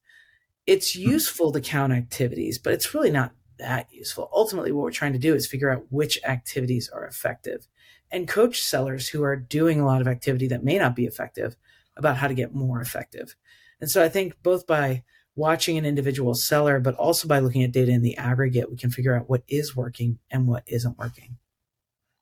It's 0.66 0.94
hmm. 0.94 1.00
useful 1.00 1.52
to 1.52 1.60
count 1.60 1.92
activities, 1.92 2.58
but 2.58 2.72
it's 2.72 2.94
really 2.94 3.10
not 3.10 3.32
that 3.58 3.88
useful. 3.90 4.30
Ultimately, 4.32 4.72
what 4.72 4.82
we're 4.82 4.90
trying 4.90 5.12
to 5.12 5.18
do 5.18 5.34
is 5.34 5.46
figure 5.46 5.70
out 5.70 5.86
which 5.90 6.18
activities 6.24 6.90
are 6.92 7.06
effective 7.06 7.66
and 8.10 8.26
coach 8.26 8.60
sellers 8.60 9.08
who 9.08 9.22
are 9.22 9.36
doing 9.36 9.80
a 9.80 9.86
lot 9.86 10.00
of 10.00 10.08
activity 10.08 10.48
that 10.48 10.64
may 10.64 10.78
not 10.78 10.96
be 10.96 11.06
effective 11.06 11.56
about 11.96 12.16
how 12.16 12.26
to 12.28 12.34
get 12.34 12.54
more 12.54 12.80
effective. 12.80 13.36
And 13.80 13.90
so 13.90 14.02
I 14.02 14.08
think 14.08 14.34
both 14.42 14.66
by 14.66 15.04
watching 15.36 15.78
an 15.78 15.86
individual 15.86 16.34
seller, 16.34 16.80
but 16.80 16.94
also 16.96 17.28
by 17.28 17.38
looking 17.38 17.62
at 17.62 17.72
data 17.72 17.92
in 17.92 18.02
the 18.02 18.16
aggregate, 18.16 18.70
we 18.70 18.76
can 18.76 18.90
figure 18.90 19.16
out 19.16 19.28
what 19.28 19.42
is 19.48 19.76
working 19.76 20.18
and 20.30 20.46
what 20.46 20.64
isn't 20.66 20.98
working. 20.98 21.36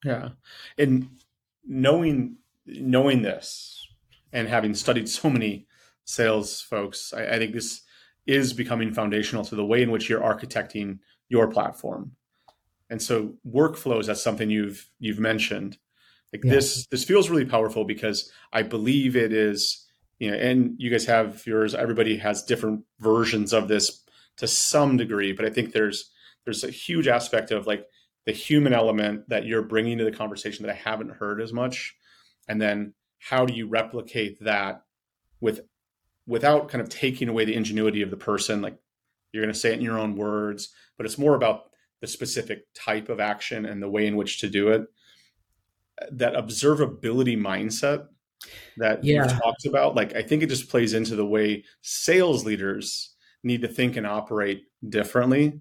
Yeah. 0.04 0.30
And 0.76 1.08
knowing 1.66 2.36
knowing 2.66 3.22
this 3.22 3.86
and 4.32 4.46
having 4.46 4.74
studied 4.74 5.08
so 5.08 5.30
many 5.30 5.66
sales 6.04 6.60
folks, 6.60 7.12
I, 7.12 7.26
I 7.26 7.38
think 7.38 7.54
this 7.54 7.82
is 8.26 8.52
becoming 8.52 8.92
foundational 8.92 9.44
to 9.46 9.56
the 9.56 9.64
way 9.64 9.82
in 9.82 9.90
which 9.90 10.08
you're 10.08 10.20
architecting 10.20 10.98
your 11.28 11.48
platform. 11.48 12.12
And 12.90 13.02
so 13.02 13.34
workflows, 13.46 14.06
that's 14.06 14.22
something 14.22 14.50
you've 14.50 14.88
you've 14.98 15.18
mentioned. 15.18 15.78
Like 16.32 16.44
yeah. 16.44 16.52
this 16.52 16.86
this 16.86 17.04
feels 17.04 17.30
really 17.30 17.44
powerful 17.44 17.84
because 17.84 18.30
I 18.52 18.62
believe 18.62 19.16
it 19.16 19.32
is, 19.32 19.86
you 20.18 20.30
know, 20.30 20.36
and 20.36 20.74
you 20.78 20.90
guys 20.90 21.06
have 21.06 21.46
yours, 21.46 21.74
everybody 21.74 22.16
has 22.18 22.42
different 22.42 22.84
versions 22.98 23.52
of 23.52 23.68
this 23.68 24.02
to 24.36 24.46
some 24.46 24.96
degree, 24.96 25.32
but 25.32 25.44
I 25.44 25.50
think 25.50 25.72
there's 25.72 26.10
there's 26.44 26.64
a 26.64 26.70
huge 26.70 27.08
aspect 27.08 27.50
of 27.50 27.66
like 27.66 27.86
the 28.24 28.32
human 28.32 28.72
element 28.72 29.28
that 29.28 29.44
you're 29.44 29.62
bringing 29.62 29.98
to 29.98 30.04
the 30.04 30.12
conversation 30.12 30.64
that 30.64 30.72
I 30.72 30.76
haven't 30.76 31.16
heard 31.16 31.40
as 31.40 31.52
much. 31.52 31.94
And 32.48 32.60
then 32.60 32.94
how 33.18 33.44
do 33.44 33.54
you 33.54 33.66
replicate 33.68 34.42
that 34.42 34.82
with 35.40 35.60
without 36.26 36.68
kind 36.68 36.80
of 36.80 36.88
taking 36.88 37.28
away 37.28 37.44
the 37.44 37.54
ingenuity 37.54 38.02
of 38.02 38.10
the 38.10 38.16
person? 38.16 38.62
Like 38.62 38.78
you're 39.32 39.42
going 39.42 39.52
to 39.52 39.58
say 39.58 39.70
it 39.70 39.78
in 39.78 39.84
your 39.84 39.98
own 39.98 40.16
words 40.16 40.72
but 40.98 41.06
it's 41.06 41.16
more 41.16 41.34
about 41.34 41.70
the 42.00 42.06
specific 42.06 42.66
type 42.74 43.08
of 43.08 43.20
action 43.20 43.64
and 43.64 43.82
the 43.82 43.88
way 43.88 44.06
in 44.06 44.16
which 44.16 44.40
to 44.40 44.50
do 44.50 44.68
it. 44.68 44.82
That 46.12 46.34
observability 46.34 47.38
mindset 47.38 48.08
that 48.76 49.02
yeah. 49.04 49.24
you 49.24 49.40
talked 49.40 49.66
about. 49.66 49.94
Like 49.94 50.14
i 50.14 50.22
think 50.22 50.42
it 50.42 50.48
just 50.48 50.68
plays 50.68 50.94
into 50.94 51.16
the 51.16 51.26
way 51.26 51.64
sales 51.82 52.44
leaders 52.44 53.14
need 53.42 53.62
to 53.62 53.68
think 53.68 53.96
and 53.96 54.06
operate 54.06 54.64
differently 54.88 55.60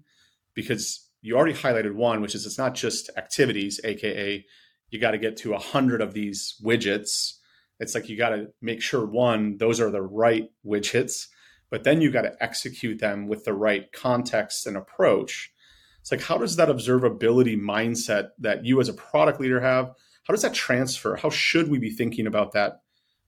because 0.54 1.08
you 1.22 1.36
already 1.36 1.54
highlighted 1.54 1.94
one 1.94 2.20
which 2.20 2.34
is 2.34 2.46
it's 2.46 2.58
not 2.58 2.74
just 2.74 3.10
activities 3.16 3.80
aka 3.84 4.44
you 4.90 4.98
got 4.98 5.12
to 5.12 5.18
get 5.18 5.36
to 5.38 5.54
a 5.54 5.58
hundred 5.58 6.00
of 6.00 6.14
these 6.14 6.54
widgets. 6.64 7.34
It's 7.80 7.94
like 7.94 8.08
you 8.08 8.16
got 8.16 8.30
to 8.30 8.48
make 8.60 8.82
sure 8.82 9.04
one 9.04 9.58
those 9.58 9.80
are 9.80 9.90
the 9.90 10.02
right 10.02 10.48
widgets 10.66 11.28
but 11.70 11.84
then 11.84 12.00
you 12.00 12.10
got 12.10 12.22
to 12.22 12.42
execute 12.42 12.98
them 12.98 13.26
with 13.26 13.44
the 13.44 13.52
right 13.52 13.92
context 13.92 14.66
and 14.66 14.76
approach. 14.76 15.52
It's 16.00 16.10
like 16.10 16.22
how 16.22 16.38
does 16.38 16.56
that 16.56 16.68
observability 16.68 17.60
mindset 17.60 18.30
that 18.38 18.64
you 18.64 18.80
as 18.80 18.88
a 18.88 18.94
product 18.94 19.40
leader 19.40 19.60
have 19.60 19.92
how 20.28 20.34
does 20.34 20.42
that 20.42 20.54
transfer 20.54 21.16
how 21.16 21.30
should 21.30 21.68
we 21.68 21.78
be 21.78 21.90
thinking 21.90 22.26
about 22.26 22.52
that 22.52 22.82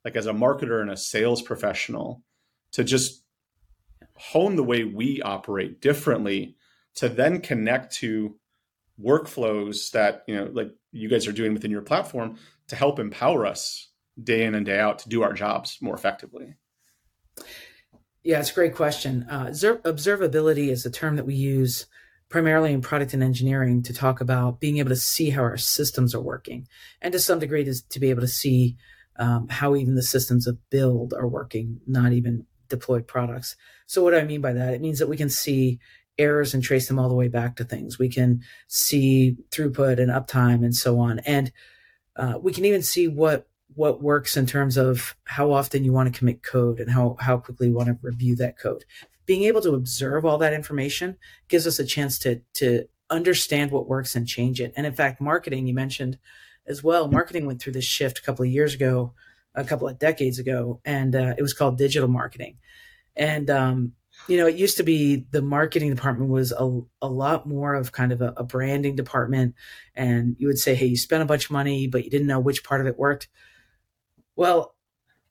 like 0.04 0.14
as 0.14 0.26
a 0.26 0.32
marketer 0.32 0.80
and 0.80 0.90
a 0.90 0.96
sales 0.96 1.42
professional 1.42 2.22
to 2.72 2.84
just 2.84 3.24
hone 4.16 4.54
the 4.54 4.62
way 4.62 4.84
we 4.84 5.20
operate 5.22 5.80
differently 5.80 6.54
to 6.94 7.08
then 7.08 7.40
connect 7.40 7.94
to 7.94 8.36
workflows 9.02 9.90
that 9.92 10.22
you 10.28 10.36
know 10.36 10.50
like 10.52 10.70
you 10.92 11.08
guys 11.08 11.26
are 11.26 11.32
doing 11.32 11.54
within 11.54 11.70
your 11.70 11.82
platform 11.82 12.36
to 12.68 12.76
help 12.76 12.98
empower 12.98 13.46
us 13.46 13.90
day 14.22 14.44
in 14.44 14.54
and 14.54 14.66
day 14.66 14.78
out 14.78 15.00
to 15.00 15.08
do 15.08 15.22
our 15.22 15.32
jobs 15.32 15.78
more 15.80 15.94
effectively? 15.94 16.54
Yeah, 18.22 18.40
it's 18.40 18.50
a 18.50 18.54
great 18.54 18.74
question. 18.74 19.26
Uh, 19.30 19.46
observability 19.46 20.68
is 20.68 20.84
a 20.84 20.90
term 20.90 21.16
that 21.16 21.26
we 21.26 21.34
use 21.34 21.86
primarily 22.30 22.72
in 22.72 22.80
product 22.80 23.12
and 23.12 23.22
engineering 23.22 23.82
to 23.82 23.92
talk 23.92 24.20
about 24.20 24.60
being 24.60 24.78
able 24.78 24.88
to 24.88 24.96
see 24.96 25.30
how 25.30 25.42
our 25.42 25.58
systems 25.58 26.14
are 26.14 26.22
working, 26.22 26.66
and 27.02 27.12
to 27.12 27.18
some 27.18 27.38
degree, 27.38 27.64
to, 27.64 27.74
to 27.88 28.00
be 28.00 28.08
able 28.08 28.22
to 28.22 28.28
see 28.28 28.76
um, 29.16 29.48
how 29.48 29.76
even 29.76 29.96
the 29.96 30.02
systems 30.02 30.46
of 30.46 30.58
build 30.70 31.12
are 31.12 31.28
working, 31.28 31.80
not 31.86 32.12
even 32.12 32.46
deployed 32.68 33.06
products. 33.06 33.56
So, 33.86 34.02
what 34.02 34.12
do 34.12 34.18
I 34.18 34.24
mean 34.24 34.40
by 34.40 34.54
that? 34.54 34.72
It 34.72 34.80
means 34.80 35.00
that 35.00 35.08
we 35.08 35.18
can 35.18 35.28
see 35.28 35.80
errors 36.16 36.54
and 36.54 36.62
trace 36.62 36.88
them 36.88 36.98
all 36.98 37.08
the 37.08 37.14
way 37.14 37.28
back 37.28 37.56
to 37.56 37.64
things. 37.64 37.98
We 37.98 38.08
can 38.08 38.42
see 38.68 39.36
throughput 39.50 40.00
and 40.00 40.10
uptime 40.10 40.64
and 40.64 40.74
so 40.74 40.98
on, 40.98 41.18
and 41.20 41.52
uh, 42.16 42.38
we 42.40 42.52
can 42.52 42.64
even 42.64 42.82
see 42.82 43.08
what 43.08 43.46
what 43.74 44.02
works 44.02 44.36
in 44.36 44.46
terms 44.46 44.76
of 44.76 45.16
how 45.24 45.52
often 45.52 45.84
you 45.84 45.92
want 45.92 46.12
to 46.12 46.18
commit 46.18 46.42
code 46.42 46.80
and 46.80 46.90
how, 46.90 47.16
how 47.20 47.38
quickly 47.38 47.68
you 47.68 47.74
want 47.74 47.88
to 47.88 47.96
review 48.02 48.34
that 48.36 48.58
code. 48.58 48.84
Being 49.30 49.44
able 49.44 49.60
to 49.60 49.74
observe 49.74 50.24
all 50.24 50.38
that 50.38 50.52
information 50.52 51.16
gives 51.46 51.64
us 51.64 51.78
a 51.78 51.84
chance 51.84 52.18
to, 52.18 52.40
to 52.54 52.86
understand 53.10 53.70
what 53.70 53.86
works 53.86 54.16
and 54.16 54.26
change 54.26 54.60
it. 54.60 54.72
And 54.76 54.84
in 54.84 54.92
fact, 54.92 55.20
marketing, 55.20 55.68
you 55.68 55.74
mentioned 55.74 56.18
as 56.66 56.82
well, 56.82 57.06
marketing 57.06 57.46
went 57.46 57.62
through 57.62 57.74
this 57.74 57.84
shift 57.84 58.18
a 58.18 58.22
couple 58.22 58.44
of 58.44 58.50
years 58.50 58.74
ago, 58.74 59.14
a 59.54 59.62
couple 59.62 59.86
of 59.86 60.00
decades 60.00 60.40
ago, 60.40 60.80
and 60.84 61.14
uh, 61.14 61.34
it 61.38 61.42
was 61.42 61.54
called 61.54 61.78
digital 61.78 62.08
marketing. 62.08 62.58
And, 63.14 63.48
um, 63.50 63.92
you 64.26 64.36
know, 64.36 64.48
it 64.48 64.56
used 64.56 64.78
to 64.78 64.82
be 64.82 65.26
the 65.30 65.42
marketing 65.42 65.90
department 65.94 66.28
was 66.28 66.50
a, 66.50 66.80
a 67.00 67.08
lot 67.08 67.46
more 67.46 67.74
of 67.74 67.92
kind 67.92 68.10
of 68.10 68.20
a, 68.20 68.34
a 68.36 68.42
branding 68.42 68.96
department. 68.96 69.54
And 69.94 70.34
you 70.40 70.48
would 70.48 70.58
say, 70.58 70.74
hey, 70.74 70.86
you 70.86 70.96
spent 70.96 71.22
a 71.22 71.26
bunch 71.26 71.44
of 71.44 71.50
money, 71.52 71.86
but 71.86 72.02
you 72.04 72.10
didn't 72.10 72.26
know 72.26 72.40
which 72.40 72.64
part 72.64 72.80
of 72.80 72.88
it 72.88 72.98
worked 72.98 73.28
well, 74.40 74.74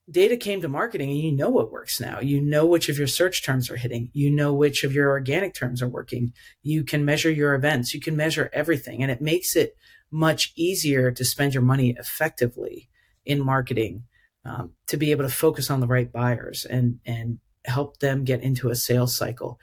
data 0.10 0.38
came 0.38 0.62
to 0.62 0.68
marketing 0.68 1.10
and 1.10 1.20
you 1.20 1.32
know 1.32 1.50
what 1.50 1.72
works 1.72 2.00
now. 2.00 2.20
You 2.20 2.42
know 2.42 2.66
which 2.66 2.90
of 2.90 2.98
your 2.98 3.08
search 3.08 3.44
terms 3.44 3.70
are 3.70 3.76
hitting. 3.78 4.10
You 4.14 4.30
know 4.30 4.54
which 4.54 4.84
of 4.84 4.94
your 4.94 5.10
organic 5.10 5.54
terms 5.54 5.82
are 5.82 5.88
working. 5.88 6.34
You 6.62 6.84
can 6.84 7.06
measure 7.06 7.32
your 7.32 7.54
events. 7.54 7.94
You 7.94 8.02
can 8.02 8.16
measure 8.16 8.50
everything. 8.54 9.02
And 9.02 9.12
it 9.12 9.22
makes 9.22 9.56
it 9.56 9.76
much 10.12 10.54
easier 10.56 11.12
to 11.12 11.26
spend 11.26 11.54
your 11.54 11.64
money 11.64 11.96
effectively 12.00 12.90
in 13.26 13.44
marketing 13.44 14.04
um, 14.46 14.72
to 14.88 14.98
be 14.98 15.12
able 15.12 15.24
to 15.24 15.34
focus 15.34 15.70
on 15.70 15.80
the 15.80 15.88
right 15.88 16.12
buyers 16.12 16.66
and, 16.66 17.00
and 17.06 17.40
help 17.66 18.00
them 18.00 18.24
get 18.24 18.42
into 18.42 18.70
a 18.70 18.76
sales 18.76 19.16
cycle. 19.16 19.60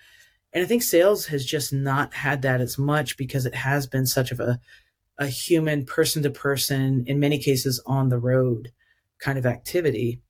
And 0.52 0.62
I 0.62 0.66
think 0.66 0.82
sales 0.82 1.26
has 1.26 1.44
just 1.44 1.72
not 1.72 2.14
had 2.14 2.42
that 2.42 2.60
as 2.60 2.78
much 2.78 3.16
because 3.16 3.46
it 3.46 3.54
has 3.54 3.86
been 3.86 4.06
such 4.06 4.30
of 4.30 4.40
a, 4.40 4.60
a 5.18 5.26
human 5.26 5.84
person 5.84 6.22
to 6.22 6.30
person, 6.30 7.04
in 7.06 7.18
many 7.18 7.38
cases 7.38 7.82
on 7.86 8.08
the 8.08 8.18
road 8.18 8.72
kind 9.18 9.38
of 9.38 9.46
activity. 9.46 10.20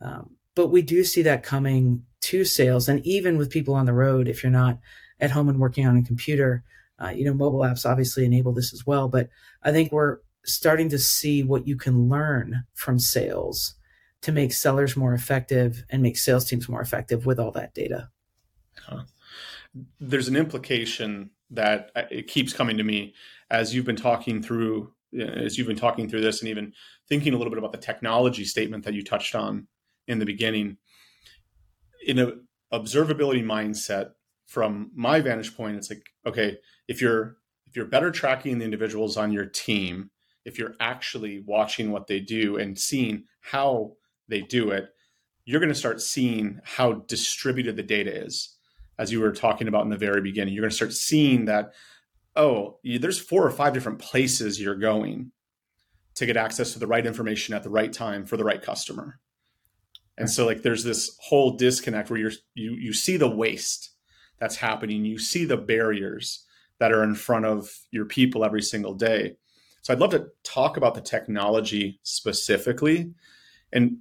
Um, 0.00 0.36
but 0.54 0.68
we 0.68 0.82
do 0.82 1.04
see 1.04 1.22
that 1.22 1.42
coming 1.42 2.04
to 2.22 2.44
sales. 2.44 2.88
And 2.88 3.04
even 3.06 3.38
with 3.38 3.50
people 3.50 3.74
on 3.74 3.86
the 3.86 3.92
road, 3.92 4.28
if 4.28 4.42
you're 4.42 4.52
not 4.52 4.78
at 5.20 5.30
home 5.30 5.48
and 5.48 5.58
working 5.58 5.86
on 5.86 5.96
a 5.96 6.02
computer, 6.02 6.64
uh, 7.02 7.08
you 7.08 7.24
know, 7.24 7.34
mobile 7.34 7.60
apps 7.60 7.88
obviously 7.88 8.24
enable 8.24 8.52
this 8.52 8.72
as 8.72 8.86
well. 8.86 9.08
But 9.08 9.28
I 9.62 9.72
think 9.72 9.92
we're 9.92 10.18
starting 10.44 10.88
to 10.90 10.98
see 10.98 11.42
what 11.42 11.66
you 11.66 11.76
can 11.76 12.08
learn 12.08 12.64
from 12.74 12.98
sales 12.98 13.74
to 14.22 14.32
make 14.32 14.52
sellers 14.52 14.96
more 14.96 15.14
effective 15.14 15.84
and 15.90 16.02
make 16.02 16.18
sales 16.18 16.44
teams 16.44 16.68
more 16.68 16.80
effective 16.80 17.26
with 17.26 17.38
all 17.38 17.50
that 17.52 17.74
data. 17.74 18.10
Huh. 18.78 19.02
There's 19.98 20.28
an 20.28 20.36
implication 20.36 21.30
that 21.50 21.90
uh, 21.96 22.02
it 22.10 22.26
keeps 22.26 22.52
coming 22.52 22.76
to 22.76 22.84
me 22.84 23.14
as 23.50 23.74
you've 23.74 23.84
been 23.84 23.96
talking 23.96 24.42
through 24.42 24.92
as 25.18 25.58
you've 25.58 25.66
been 25.66 25.76
talking 25.76 26.08
through 26.08 26.20
this 26.20 26.40
and 26.40 26.48
even 26.48 26.72
thinking 27.08 27.34
a 27.34 27.36
little 27.36 27.50
bit 27.50 27.58
about 27.58 27.72
the 27.72 27.78
technology 27.78 28.44
statement 28.44 28.84
that 28.84 28.94
you 28.94 29.02
touched 29.02 29.34
on 29.34 29.66
in 30.10 30.18
the 30.18 30.26
beginning 30.26 30.76
in 32.06 32.18
an 32.18 32.46
observability 32.72 33.44
mindset 33.44 34.10
from 34.46 34.90
my 34.94 35.20
vantage 35.20 35.56
point 35.56 35.76
it's 35.76 35.90
like 35.90 36.04
okay 36.26 36.58
if 36.88 37.00
you're 37.00 37.36
if 37.66 37.76
you're 37.76 37.86
better 37.86 38.10
tracking 38.10 38.58
the 38.58 38.64
individuals 38.64 39.16
on 39.16 39.32
your 39.32 39.46
team 39.46 40.10
if 40.44 40.58
you're 40.58 40.74
actually 40.80 41.42
watching 41.46 41.90
what 41.90 42.06
they 42.06 42.20
do 42.20 42.56
and 42.56 42.78
seeing 42.78 43.24
how 43.40 43.92
they 44.28 44.40
do 44.40 44.70
it 44.70 44.90
you're 45.44 45.60
going 45.60 45.72
to 45.72 45.74
start 45.74 46.00
seeing 46.00 46.60
how 46.64 46.92
distributed 46.92 47.76
the 47.76 47.82
data 47.82 48.14
is 48.14 48.56
as 48.98 49.10
you 49.10 49.20
were 49.20 49.32
talking 49.32 49.68
about 49.68 49.84
in 49.84 49.90
the 49.90 49.96
very 49.96 50.20
beginning 50.20 50.54
you're 50.54 50.62
going 50.62 50.70
to 50.70 50.76
start 50.76 50.92
seeing 50.92 51.44
that 51.44 51.72
oh, 52.36 52.78
there's 52.84 53.18
four 53.18 53.46
or 53.46 53.50
five 53.50 53.72
different 53.72 53.98
places 53.98 54.60
you're 54.60 54.74
going 54.74 55.32
to 56.14 56.26
get 56.26 56.36
access 56.36 56.72
to 56.72 56.78
the 56.78 56.86
right 56.86 57.06
information 57.06 57.54
at 57.54 57.62
the 57.62 57.70
right 57.70 57.92
time 57.92 58.24
for 58.24 58.36
the 58.36 58.44
right 58.44 58.62
customer. 58.62 59.18
And 60.18 60.30
so 60.30 60.46
like 60.46 60.62
there's 60.62 60.84
this 60.84 61.16
whole 61.20 61.56
disconnect 61.56 62.10
where 62.10 62.18
you're 62.18 62.32
you 62.54 62.72
you 62.72 62.92
see 62.92 63.16
the 63.16 63.28
waste 63.28 63.90
that's 64.38 64.56
happening, 64.56 65.04
you 65.04 65.18
see 65.18 65.44
the 65.44 65.56
barriers 65.56 66.44
that 66.78 66.92
are 66.92 67.04
in 67.04 67.14
front 67.14 67.44
of 67.46 67.70
your 67.90 68.06
people 68.06 68.44
every 68.44 68.62
single 68.62 68.94
day. 68.94 69.36
So 69.82 69.92
I'd 69.92 70.00
love 70.00 70.10
to 70.10 70.28
talk 70.44 70.76
about 70.76 70.94
the 70.94 71.00
technology 71.00 72.00
specifically. 72.02 73.12
And 73.72 73.98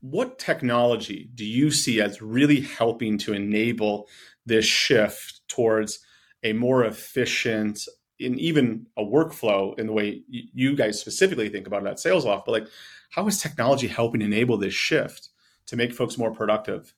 what 0.00 0.38
technology 0.38 1.30
do 1.34 1.44
you 1.44 1.70
see 1.70 2.00
as 2.00 2.22
really 2.22 2.60
helping 2.60 3.18
to 3.18 3.32
enable 3.32 4.08
this 4.46 4.64
shift 4.64 5.40
towards 5.48 5.98
a 6.42 6.52
more 6.52 6.84
efficient 6.84 7.86
in 8.18 8.38
even 8.38 8.86
a 8.96 9.02
workflow 9.02 9.78
in 9.78 9.86
the 9.86 9.92
way 9.92 10.22
you 10.28 10.76
guys 10.76 11.00
specifically 11.00 11.48
think 11.48 11.66
about 11.66 11.82
it 11.82 11.88
at 11.88 11.96
SalesLoft, 11.96 12.44
but 12.44 12.52
like 12.52 12.68
how 13.10 13.26
is 13.26 13.40
technology 13.40 13.88
helping 13.88 14.22
enable 14.22 14.56
this 14.58 14.74
shift 14.74 15.29
to 15.70 15.76
make 15.76 15.94
folks 15.94 16.18
more 16.18 16.32
productive? 16.32 16.92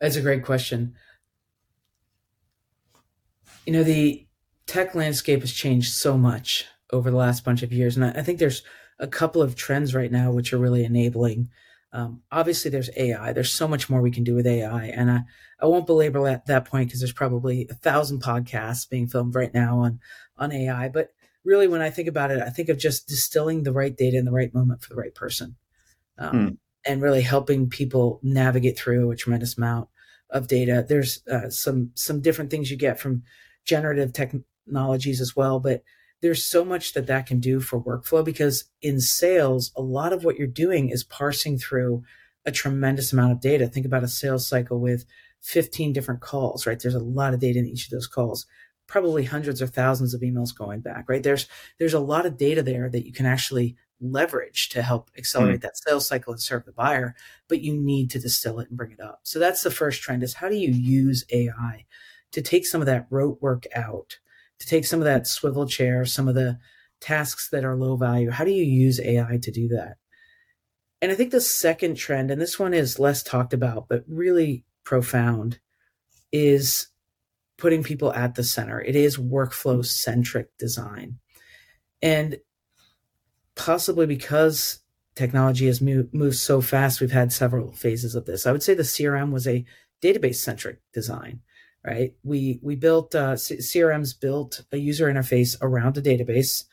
That's 0.00 0.16
a 0.16 0.20
great 0.20 0.44
question. 0.44 0.94
You 3.66 3.72
know, 3.72 3.82
the 3.82 4.26
tech 4.66 4.94
landscape 4.94 5.40
has 5.40 5.52
changed 5.52 5.94
so 5.94 6.18
much 6.18 6.66
over 6.92 7.10
the 7.10 7.16
last 7.16 7.44
bunch 7.44 7.62
of 7.62 7.72
years. 7.72 7.96
And 7.96 8.04
I 8.04 8.22
think 8.22 8.38
there's 8.38 8.62
a 8.98 9.06
couple 9.06 9.40
of 9.40 9.56
trends 9.56 9.94
right 9.94 10.12
now 10.12 10.30
which 10.30 10.52
are 10.52 10.58
really 10.58 10.84
enabling. 10.84 11.48
Um, 11.90 12.20
obviously, 12.30 12.70
there's 12.70 12.90
AI. 12.98 13.32
There's 13.32 13.50
so 13.50 13.66
much 13.66 13.88
more 13.88 14.02
we 14.02 14.10
can 14.10 14.24
do 14.24 14.34
with 14.34 14.46
AI. 14.46 14.84
And 14.84 15.10
I, 15.10 15.20
I 15.58 15.66
won't 15.66 15.86
belabor 15.86 16.22
that, 16.24 16.44
that 16.46 16.66
point 16.66 16.88
because 16.88 17.00
there's 17.00 17.12
probably 17.12 17.66
a 17.70 17.74
thousand 17.74 18.22
podcasts 18.22 18.88
being 18.88 19.08
filmed 19.08 19.34
right 19.34 19.54
now 19.54 19.78
on, 19.78 20.00
on 20.36 20.52
AI. 20.52 20.88
But 20.90 21.14
really, 21.44 21.66
when 21.66 21.80
I 21.80 21.88
think 21.88 22.08
about 22.08 22.30
it, 22.30 22.42
I 22.42 22.50
think 22.50 22.68
of 22.68 22.78
just 22.78 23.08
distilling 23.08 23.62
the 23.62 23.72
right 23.72 23.96
data 23.96 24.18
in 24.18 24.26
the 24.26 24.32
right 24.32 24.52
moment 24.52 24.82
for 24.82 24.90
the 24.90 25.00
right 25.00 25.14
person. 25.14 25.56
Um, 26.18 26.30
hmm. 26.30 26.48
And 26.88 27.02
really 27.02 27.22
helping 27.22 27.68
people 27.68 28.18
navigate 28.22 28.78
through 28.78 29.10
a 29.10 29.16
tremendous 29.16 29.56
amount 29.56 29.88
of 30.30 30.48
data. 30.48 30.84
There's 30.88 31.22
uh, 31.30 31.50
some 31.50 31.90
some 31.94 32.20
different 32.20 32.50
things 32.50 32.70
you 32.70 32.76
get 32.76 32.98
from 32.98 33.22
generative 33.64 34.12
technologies 34.12 35.20
as 35.20 35.36
well, 35.36 35.60
but 35.60 35.82
there's 36.20 36.44
so 36.44 36.64
much 36.64 36.94
that 36.94 37.06
that 37.06 37.26
can 37.26 37.38
do 37.38 37.60
for 37.60 37.80
workflow 37.80 38.24
because 38.24 38.64
in 38.82 39.00
sales, 39.00 39.70
a 39.76 39.82
lot 39.82 40.12
of 40.12 40.24
what 40.24 40.36
you're 40.36 40.48
doing 40.48 40.88
is 40.88 41.04
parsing 41.04 41.58
through 41.58 42.02
a 42.44 42.50
tremendous 42.50 43.12
amount 43.12 43.32
of 43.32 43.40
data. 43.40 43.68
Think 43.68 43.86
about 43.86 44.02
a 44.02 44.08
sales 44.08 44.48
cycle 44.48 44.80
with 44.80 45.04
15 45.42 45.92
different 45.92 46.20
calls, 46.20 46.66
right? 46.66 46.80
There's 46.80 46.94
a 46.94 47.00
lot 47.00 47.34
of 47.34 47.40
data 47.40 47.58
in 47.58 47.66
each 47.66 47.84
of 47.84 47.90
those 47.90 48.06
calls, 48.06 48.46
probably 48.86 49.24
hundreds 49.24 49.62
or 49.62 49.66
thousands 49.66 50.14
of 50.14 50.22
emails 50.22 50.56
going 50.56 50.80
back, 50.80 51.08
right? 51.08 51.22
There's, 51.22 51.46
there's 51.78 51.94
a 51.94 52.00
lot 52.00 52.26
of 52.26 52.36
data 52.36 52.62
there 52.62 52.88
that 52.88 53.06
you 53.06 53.12
can 53.12 53.26
actually 53.26 53.76
leverage 54.00 54.68
to 54.70 54.82
help 54.82 55.10
accelerate 55.16 55.58
mm. 55.58 55.62
that 55.62 55.76
sales 55.76 56.06
cycle 56.06 56.32
and 56.32 56.42
serve 56.42 56.64
the 56.64 56.72
buyer, 56.72 57.14
but 57.48 57.60
you 57.60 57.76
need 57.76 58.10
to 58.10 58.18
distill 58.18 58.60
it 58.60 58.68
and 58.68 58.76
bring 58.76 58.92
it 58.92 59.00
up. 59.00 59.20
So 59.24 59.38
that's 59.38 59.62
the 59.62 59.70
first 59.70 60.02
trend 60.02 60.22
is 60.22 60.34
how 60.34 60.48
do 60.48 60.56
you 60.56 60.70
use 60.70 61.24
AI 61.30 61.86
to 62.32 62.42
take 62.42 62.66
some 62.66 62.80
of 62.80 62.86
that 62.86 63.06
rote 63.10 63.40
work 63.40 63.66
out 63.74 64.18
to 64.58 64.66
take 64.66 64.84
some 64.84 65.00
of 65.00 65.04
that 65.04 65.26
swivel 65.26 65.66
chair, 65.66 66.04
some 66.04 66.28
of 66.28 66.34
the 66.34 66.58
tasks 67.00 67.48
that 67.50 67.64
are 67.64 67.76
low 67.76 67.96
value. 67.96 68.30
How 68.30 68.44
do 68.44 68.50
you 68.50 68.64
use 68.64 69.00
AI 69.00 69.38
to 69.42 69.50
do 69.50 69.68
that? 69.68 69.96
And 71.00 71.12
I 71.12 71.14
think 71.14 71.30
the 71.30 71.40
second 71.40 71.94
trend, 71.94 72.30
and 72.30 72.40
this 72.40 72.58
one 72.58 72.74
is 72.74 72.98
less 72.98 73.22
talked 73.22 73.54
about, 73.54 73.88
but 73.88 74.04
really 74.08 74.64
profound, 74.82 75.60
is 76.32 76.88
putting 77.56 77.84
people 77.84 78.12
at 78.12 78.34
the 78.34 78.42
center. 78.42 78.80
It 78.80 78.96
is 78.96 79.16
workflow 79.16 79.84
centric 79.84 80.56
design. 80.58 81.18
And 82.02 82.38
possibly 83.58 84.06
because 84.06 84.80
technology 85.14 85.66
has 85.66 85.82
moved, 85.82 86.14
moved 86.14 86.36
so 86.36 86.62
fast, 86.62 87.00
we've 87.00 87.10
had 87.10 87.32
several 87.32 87.72
phases 87.72 88.14
of 88.14 88.24
this. 88.24 88.46
I 88.46 88.52
would 88.52 88.62
say 88.62 88.72
the 88.72 88.82
CRM 88.82 89.32
was 89.32 89.46
a 89.46 89.66
database 90.00 90.36
centric 90.36 90.80
design 90.94 91.42
right? 91.84 92.14
We 92.22 92.60
we 92.62 92.76
built 92.76 93.14
uh, 93.14 93.34
CRMs 93.34 94.18
built 94.18 94.64
a 94.72 94.76
user 94.76 95.12
interface 95.12 95.56
around 95.60 95.96
a 95.96 96.02
database, 96.02 96.64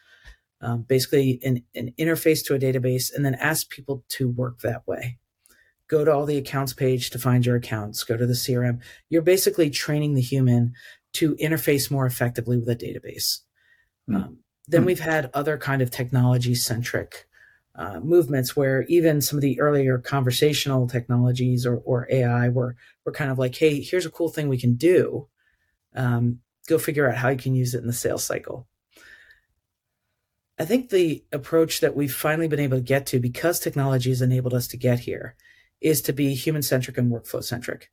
um, 0.62 0.84
basically 0.84 1.40
an, 1.44 1.64
an 1.74 1.94
interface 2.00 2.44
to 2.46 2.56
a 2.56 2.60
database, 2.60 3.14
and 3.14 3.26
then 3.26 3.36
ask 3.36 3.70
people 3.70 4.04
to 4.10 4.28
work 4.30 4.60
that 4.60 4.88
way. 4.88 5.18
Go 5.88 6.04
to 6.04 6.12
all 6.12 6.26
the 6.26 6.38
accounts 6.38 6.74
page 6.74 7.12
to 7.12 7.20
find 7.20 7.46
your 7.46 7.56
accounts. 7.56 8.04
Go 8.04 8.18
to 8.18 8.26
the 8.26 8.34
CRM. 8.34 8.80
You're 9.10 9.22
basically 9.22 9.70
training 9.70 10.16
the 10.16 10.22
human 10.22 10.74
to 11.14 11.36
interface 11.36 11.92
more 11.92 12.06
effectively 12.06 12.58
with 12.58 12.68
a 12.70 12.76
database. 12.76 13.40
Mm. 14.10 14.16
Um, 14.16 14.38
then 14.68 14.84
mm. 14.84 14.86
we've 14.86 15.00
had 15.00 15.30
other 15.34 15.58
kind 15.58 15.82
of 15.82 15.92
technology 15.92 16.56
centric 16.56 17.28
uh, 17.76 18.00
movements 18.00 18.56
where 18.56 18.84
even 18.84 19.22
some 19.22 19.38
of 19.38 19.42
the 19.42 19.60
earlier 19.60 19.98
conversational 19.98 20.88
technologies 20.88 21.66
or, 21.66 21.78
or 21.78 22.08
AI 22.10 22.50
were, 22.50 22.76
were 23.06 23.12
kind 23.12 23.30
of 23.30 23.38
like, 23.38 23.56
hey, 23.56 23.82
here's 23.82 24.06
a 24.06 24.12
cool 24.12 24.30
thing 24.30 24.48
we 24.48 24.60
can 24.60 24.76
do. 24.76 25.28
Um, 25.94 26.40
go 26.68 26.78
figure 26.78 27.10
out 27.10 27.18
how 27.18 27.30
you 27.30 27.38
can 27.38 27.54
use 27.54 27.74
it 27.76 27.82
in 27.82 27.88
the 27.88 27.94
sales 27.94 28.24
cycle. 28.24 28.68
I 30.58 30.64
think 30.64 30.90
the 30.90 31.24
approach 31.34 31.82
that 31.82 31.96
we've 31.96 32.14
finally 32.14 32.48
been 32.48 32.62
able 32.62 32.78
to 32.78 32.84
get 32.84 33.06
to 33.08 33.20
because 33.20 33.60
technology 33.60 34.10
has 34.10 34.22
enabled 34.22 34.54
us 34.54 34.68
to 34.70 34.78
get 34.78 35.00
here 35.00 35.36
is 35.82 36.02
to 36.04 36.14
be 36.14 36.34
human 36.34 36.62
centric 36.62 36.98
and 36.98 37.12
workflow 37.12 37.44
centric. 37.44 37.92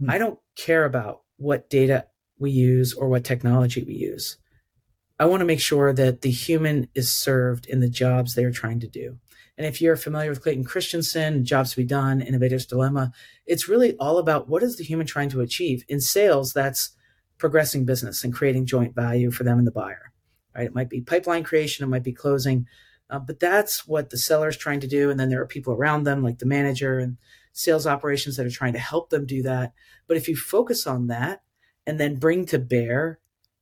Mm-hmm. 0.00 0.10
I 0.10 0.18
don't 0.18 0.38
care 0.56 0.86
about 0.86 1.22
what 1.36 1.68
data 1.68 2.06
we 2.38 2.50
use 2.50 2.94
or 2.94 3.08
what 3.08 3.24
technology 3.24 3.84
we 3.84 3.94
use. 3.94 4.38
I 5.18 5.26
want 5.26 5.40
to 5.40 5.46
make 5.46 5.60
sure 5.60 5.92
that 5.92 6.22
the 6.22 6.30
human 6.30 6.88
is 6.94 7.10
served 7.10 7.66
in 7.66 7.80
the 7.80 7.88
jobs 7.88 8.34
they're 8.34 8.52
trying 8.52 8.80
to 8.80 8.88
do. 8.88 9.18
And 9.56 9.66
if 9.66 9.82
you're 9.82 9.96
familiar 9.96 10.30
with 10.30 10.42
Clayton 10.42 10.64
Christensen, 10.64 11.44
Jobs 11.44 11.70
to 11.70 11.78
be 11.78 11.84
Done, 11.84 12.20
Innovator's 12.20 12.64
Dilemma, 12.64 13.12
it's 13.44 13.68
really 13.68 13.96
all 13.96 14.18
about 14.18 14.48
what 14.48 14.62
is 14.62 14.76
the 14.76 14.84
human 14.84 15.06
trying 15.06 15.30
to 15.30 15.40
achieve. 15.40 15.84
In 15.88 16.00
sales, 16.00 16.52
that's 16.52 16.92
progressing 17.38 17.84
business 17.84 18.22
and 18.22 18.32
creating 18.32 18.66
joint 18.66 18.94
value 18.94 19.32
for 19.32 19.42
them 19.42 19.58
and 19.58 19.66
the 19.66 19.72
buyer. 19.72 20.12
Right? 20.54 20.66
It 20.66 20.74
might 20.74 20.88
be 20.88 21.00
pipeline 21.00 21.42
creation, 21.42 21.84
it 21.84 21.88
might 21.88 22.04
be 22.04 22.12
closing, 22.12 22.66
uh, 23.10 23.18
but 23.18 23.40
that's 23.40 23.86
what 23.86 24.10
the 24.10 24.16
seller 24.16 24.48
is 24.48 24.56
trying 24.56 24.80
to 24.80 24.86
do. 24.86 25.10
And 25.10 25.18
then 25.18 25.28
there 25.28 25.40
are 25.40 25.46
people 25.46 25.74
around 25.74 26.04
them, 26.04 26.22
like 26.22 26.38
the 26.38 26.46
manager 26.46 27.00
and 27.00 27.16
sales 27.52 27.86
operations, 27.86 28.36
that 28.36 28.46
are 28.46 28.50
trying 28.50 28.74
to 28.74 28.78
help 28.78 29.10
them 29.10 29.26
do 29.26 29.42
that. 29.42 29.72
But 30.06 30.16
if 30.16 30.28
you 30.28 30.36
focus 30.36 30.86
on 30.86 31.08
that 31.08 31.42
and 31.84 31.98
then 31.98 32.16
bring 32.16 32.46
to 32.46 32.60
bear 32.60 33.18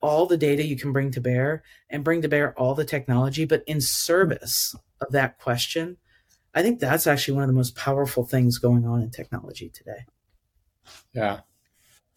all 0.06 0.26
the 0.26 0.36
data 0.36 0.64
you 0.64 0.76
can 0.76 0.92
bring 0.92 1.10
to 1.10 1.20
bear 1.20 1.64
and 1.90 2.04
bring 2.04 2.22
to 2.22 2.28
bear 2.28 2.58
all 2.58 2.74
the 2.74 2.84
technology, 2.84 3.44
but 3.44 3.64
in 3.66 3.80
service 3.80 4.74
of 5.00 5.12
that 5.12 5.38
question, 5.38 5.96
I 6.54 6.62
think 6.62 6.78
that's 6.78 7.06
actually 7.06 7.34
one 7.34 7.42
of 7.42 7.48
the 7.48 7.54
most 7.54 7.74
powerful 7.74 8.24
things 8.24 8.58
going 8.58 8.86
on 8.86 9.02
in 9.02 9.10
technology 9.10 9.68
today. 9.68 10.06
Yeah. 11.12 11.40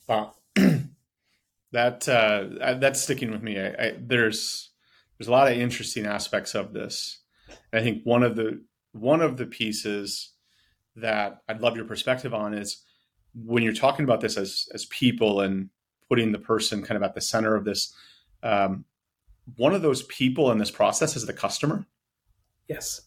Wow. 0.08 0.36
that 1.72 2.08
uh, 2.08 2.76
that's 2.76 3.02
sticking 3.02 3.32
with 3.32 3.42
me. 3.42 3.60
I, 3.60 3.68
I, 3.68 3.94
there's 4.00 4.70
there's 5.18 5.28
a 5.28 5.32
lot 5.32 5.52
of 5.52 5.58
interesting 5.58 6.06
aspects 6.06 6.56
of 6.56 6.74
this. 6.74 7.20
I 7.74 7.82
think 7.82 8.04
one 8.04 8.24
of 8.24 8.36
the 8.36 8.64
one 8.92 9.22
of 9.22 9.38
the 9.38 9.46
pieces 9.46 10.32
that 10.96 11.42
I'd 11.50 11.62
love 11.62 11.76
your 11.76 11.86
perspective 11.86 12.34
on 12.34 12.54
is 12.54 12.84
when 13.34 13.64
you're 13.64 13.74
talking 13.74 14.04
about 14.04 14.22
this 14.22 14.38
as 14.38 14.68
as 14.74 14.86
people 14.86 15.42
and 15.42 15.70
putting 16.10 16.32
the 16.32 16.40
person 16.40 16.84
kind 16.84 16.98
of 16.98 17.04
at 17.04 17.14
the 17.14 17.22
center 17.22 17.56
of 17.56 17.64
this. 17.64 17.94
Um, 18.44 18.86
one 19.56 19.74
of 19.74 19.82
those 19.82 20.04
people 20.04 20.52
in 20.52 20.58
this 20.58 20.72
process 20.72 21.16
is 21.16 21.26
the 21.26 21.34
customer. 21.34 21.86
Yes. 22.68 23.02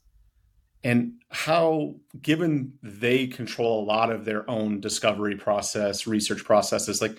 And 0.84 1.14
how, 1.30 1.94
given 2.20 2.74
they 2.82 3.26
control 3.26 3.82
a 3.82 3.86
lot 3.86 4.10
of 4.10 4.24
their 4.24 4.48
own 4.50 4.80
discovery 4.80 5.36
process, 5.36 6.06
research 6.06 6.44
processes, 6.44 7.00
like 7.00 7.18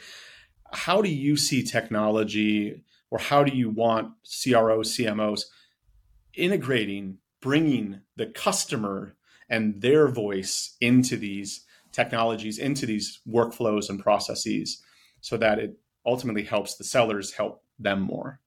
how 0.73 1.01
do 1.01 1.09
you 1.09 1.37
see 1.37 1.63
technology 1.63 2.83
or 3.09 3.19
how 3.19 3.43
do 3.43 3.55
you 3.55 3.69
want 3.69 4.11
CROs, 4.23 4.97
CMOs 4.97 5.43
integrating, 6.33 7.19
bringing 7.41 8.01
the 8.15 8.25
customer 8.25 9.15
and 9.49 9.81
their 9.81 10.07
voice 10.07 10.75
into 10.81 11.15
these 11.15 11.65
technologies, 11.91 12.57
into 12.57 12.85
these 12.85 13.21
workflows 13.27 13.89
and 13.89 14.01
processes? 14.01 14.81
So 15.23 15.37
that 15.37 15.57
it 15.57 15.79
ultimately 16.05 16.43
helps 16.43 16.75
the 16.75 16.83
sellers 16.83 17.31
help 17.31 17.63
them 17.79 18.01
more. 18.01 18.41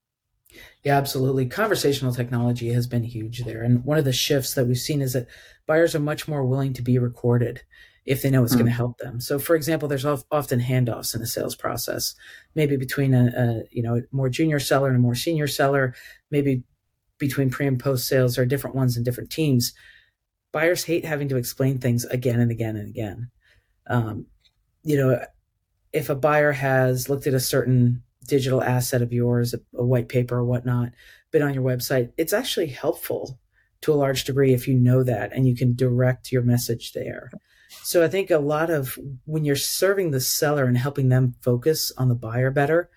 Yeah, 0.83 0.95
absolutely. 0.95 1.47
Conversational 1.47 2.13
technology 2.13 2.71
has 2.71 2.85
been 2.85 3.03
huge 3.03 3.43
there. 3.43 3.63
And 3.63 3.83
one 3.83 3.97
of 3.97 4.05
the 4.05 4.13
shifts 4.13 4.53
that 4.53 4.65
we've 4.65 4.77
seen 4.77 5.01
is 5.01 5.13
that 5.13 5.27
buyers 5.65 5.95
are 5.95 5.99
much 5.99 6.27
more 6.27 6.45
willing 6.45 6.73
to 6.73 6.83
be 6.83 6.99
recorded 6.99 7.63
if 8.05 8.21
they 8.21 8.29
know 8.29 8.43
it's 8.43 8.53
mm. 8.53 8.59
going 8.59 8.67
to 8.67 8.71
help 8.71 8.99
them. 8.99 9.19
So, 9.19 9.39
for 9.39 9.55
example, 9.55 9.89
there's 9.89 10.05
often 10.05 10.61
handoffs 10.61 11.15
in 11.15 11.19
the 11.19 11.27
sales 11.27 11.55
process, 11.55 12.13
maybe 12.53 12.77
between 12.77 13.15
a, 13.15 13.25
a, 13.35 13.63
you 13.71 13.81
know 13.81 14.03
more 14.11 14.29
junior 14.29 14.59
seller 14.59 14.87
and 14.87 14.97
a 14.97 15.01
more 15.01 15.15
senior 15.15 15.47
seller, 15.47 15.95
maybe 16.29 16.63
between 17.17 17.49
pre 17.49 17.65
and 17.65 17.79
post 17.79 18.07
sales 18.07 18.37
or 18.37 18.45
different 18.45 18.75
ones 18.75 18.97
in 18.97 19.03
different 19.03 19.31
teams. 19.31 19.73
Buyers 20.53 20.85
hate 20.85 21.05
having 21.05 21.27
to 21.29 21.37
explain 21.37 21.79
things 21.79 22.05
again 22.05 22.39
and 22.39 22.51
again 22.51 22.77
and 22.77 22.87
again. 22.87 23.31
Um, 23.87 24.27
you 24.83 24.95
know, 24.95 25.19
if 25.93 26.09
a 26.09 26.15
buyer 26.15 26.51
has 26.51 27.09
looked 27.09 27.27
at 27.27 27.33
a 27.33 27.39
certain 27.39 28.03
digital 28.25 28.61
asset 28.61 29.01
of 29.01 29.13
yours, 29.13 29.53
a, 29.53 29.59
a 29.75 29.85
white 29.85 30.09
paper 30.09 30.37
or 30.37 30.43
whatnot, 30.43 30.91
been 31.31 31.41
on 31.41 31.53
your 31.53 31.63
website, 31.63 32.11
it's 32.17 32.33
actually 32.33 32.67
helpful 32.67 33.39
to 33.81 33.93
a 33.93 33.95
large 33.95 34.23
degree 34.23 34.53
if 34.53 34.67
you 34.67 34.73
know 34.75 35.03
that 35.03 35.31
and 35.33 35.47
you 35.47 35.55
can 35.55 35.75
direct 35.75 36.31
your 36.31 36.41
message 36.41 36.93
there. 36.93 37.31
So 37.83 38.03
I 38.03 38.07
think 38.07 38.31
a 38.31 38.39
lot 38.39 38.69
of 38.69 38.97
when 39.25 39.45
you're 39.45 39.55
serving 39.55 40.11
the 40.11 40.19
seller 40.19 40.65
and 40.65 40.77
helping 40.77 41.09
them 41.09 41.35
focus 41.41 41.91
on 41.97 42.09
the 42.09 42.15
buyer 42.15 42.51
better, 42.51 42.89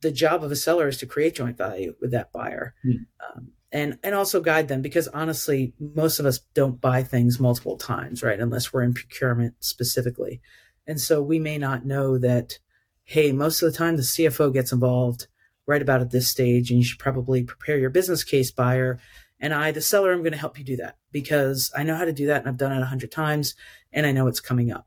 the 0.00 0.12
job 0.12 0.44
of 0.44 0.52
a 0.52 0.56
seller 0.56 0.88
is 0.88 0.98
to 0.98 1.06
create 1.06 1.34
joint 1.34 1.56
value 1.56 1.94
with 2.00 2.10
that 2.12 2.32
buyer. 2.32 2.74
Mm. 2.84 3.06
Um, 3.20 3.52
and 3.72 3.98
and 4.02 4.14
also 4.14 4.40
guide 4.40 4.68
them 4.68 4.82
because 4.82 5.08
honestly 5.08 5.72
most 5.78 6.20
of 6.20 6.26
us 6.26 6.40
don't 6.54 6.80
buy 6.80 7.02
things 7.02 7.40
multiple 7.40 7.78
times 7.78 8.22
right 8.22 8.38
unless 8.38 8.72
we're 8.72 8.82
in 8.82 8.92
procurement 8.92 9.54
specifically 9.60 10.40
and 10.86 11.00
so 11.00 11.22
we 11.22 11.38
may 11.38 11.58
not 11.58 11.86
know 11.86 12.18
that, 12.18 12.58
hey, 13.04 13.32
most 13.32 13.62
of 13.62 13.70
the 13.70 13.76
time 13.76 13.96
the 13.96 14.02
CFO 14.02 14.52
gets 14.52 14.72
involved 14.72 15.26
right 15.66 15.82
about 15.82 16.00
at 16.00 16.10
this 16.10 16.28
stage, 16.28 16.70
and 16.70 16.78
you 16.78 16.84
should 16.84 16.98
probably 16.98 17.44
prepare 17.44 17.78
your 17.78 17.90
business 17.90 18.24
case 18.24 18.50
buyer 18.50 18.98
And 19.40 19.52
I, 19.52 19.72
the 19.72 19.80
seller, 19.80 20.12
I'm 20.12 20.20
going 20.20 20.32
to 20.32 20.38
help 20.38 20.58
you 20.58 20.64
do 20.64 20.76
that 20.76 20.96
because 21.10 21.72
I 21.76 21.82
know 21.82 21.96
how 21.96 22.04
to 22.04 22.12
do 22.12 22.26
that 22.26 22.40
and 22.40 22.48
I've 22.48 22.56
done 22.56 22.72
it 22.72 22.80
a 22.80 22.86
hundred 22.86 23.10
times 23.10 23.54
and 23.92 24.06
I 24.06 24.12
know 24.12 24.28
it's 24.28 24.40
coming 24.40 24.70
up. 24.72 24.86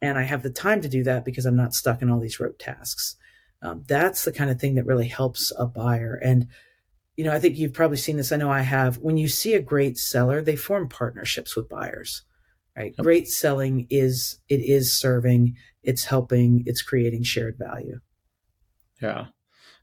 And 0.00 0.16
I 0.18 0.22
have 0.22 0.42
the 0.42 0.50
time 0.50 0.80
to 0.80 0.88
do 0.88 1.02
that 1.04 1.24
because 1.24 1.44
I'm 1.44 1.56
not 1.56 1.74
stuck 1.74 2.00
in 2.00 2.10
all 2.10 2.20
these 2.20 2.40
rote 2.40 2.58
tasks. 2.58 3.16
Um, 3.62 3.84
that's 3.86 4.24
the 4.24 4.32
kind 4.32 4.50
of 4.50 4.58
thing 4.58 4.76
that 4.76 4.86
really 4.86 5.08
helps 5.08 5.52
a 5.58 5.66
buyer. 5.66 6.14
And, 6.14 6.48
you 7.16 7.24
know, 7.24 7.32
I 7.32 7.38
think 7.38 7.58
you've 7.58 7.74
probably 7.74 7.98
seen 7.98 8.16
this. 8.16 8.32
I 8.32 8.36
know 8.36 8.50
I 8.50 8.62
have. 8.62 8.96
When 8.98 9.18
you 9.18 9.28
see 9.28 9.52
a 9.52 9.60
great 9.60 9.98
seller, 9.98 10.40
they 10.40 10.56
form 10.56 10.88
partnerships 10.88 11.54
with 11.54 11.68
buyers, 11.68 12.22
right? 12.80 12.94
Yep. 12.96 13.04
Great 13.04 13.28
selling 13.28 13.86
is, 13.90 14.38
it 14.48 14.60
is 14.60 14.92
serving, 14.92 15.56
it's 15.82 16.04
helping, 16.04 16.62
it's 16.66 16.82
creating 16.82 17.22
shared 17.22 17.56
value. 17.58 18.00
Yeah. 19.00 19.26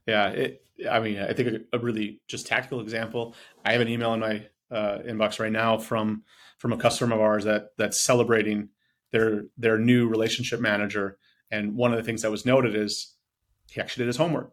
Yeah. 0.06 0.28
It, 0.28 0.64
I 0.88 1.00
mean, 1.00 1.18
I 1.18 1.32
think 1.32 1.48
a, 1.72 1.76
a, 1.76 1.78
really 1.80 2.20
just 2.28 2.46
tactical 2.46 2.80
example. 2.80 3.34
I 3.64 3.72
have 3.72 3.80
an 3.80 3.88
email 3.88 4.14
in 4.14 4.20
my 4.20 4.46
uh, 4.70 4.98
inbox 4.98 5.40
right 5.40 5.52
now 5.52 5.78
from 5.78 6.22
from 6.58 6.72
a 6.72 6.76
customer 6.76 7.14
of 7.14 7.20
ours 7.20 7.44
that 7.44 7.70
that's 7.76 8.00
celebrating 8.00 8.68
their 9.10 9.44
their 9.56 9.78
new 9.78 10.08
relationship 10.08 10.60
manager. 10.60 11.18
And 11.50 11.74
one 11.74 11.92
of 11.92 11.96
the 11.96 12.04
things 12.04 12.22
that 12.22 12.30
was 12.30 12.46
noted 12.46 12.76
is 12.76 13.14
he 13.70 13.80
actually 13.80 14.02
did 14.02 14.08
his 14.08 14.16
homework. 14.18 14.52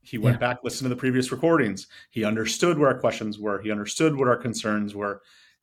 He 0.00 0.16
went 0.16 0.36
yeah. 0.36 0.48
back, 0.48 0.64
listened 0.64 0.86
to 0.86 0.94
the 0.94 0.98
previous 0.98 1.30
recordings. 1.30 1.86
He 2.10 2.24
understood 2.24 2.78
where 2.78 2.88
our 2.88 2.98
questions 2.98 3.38
were. 3.38 3.60
He 3.60 3.70
understood 3.70 4.16
what 4.16 4.28
our 4.28 4.36
concerns 4.36 4.94
were, 4.94 5.20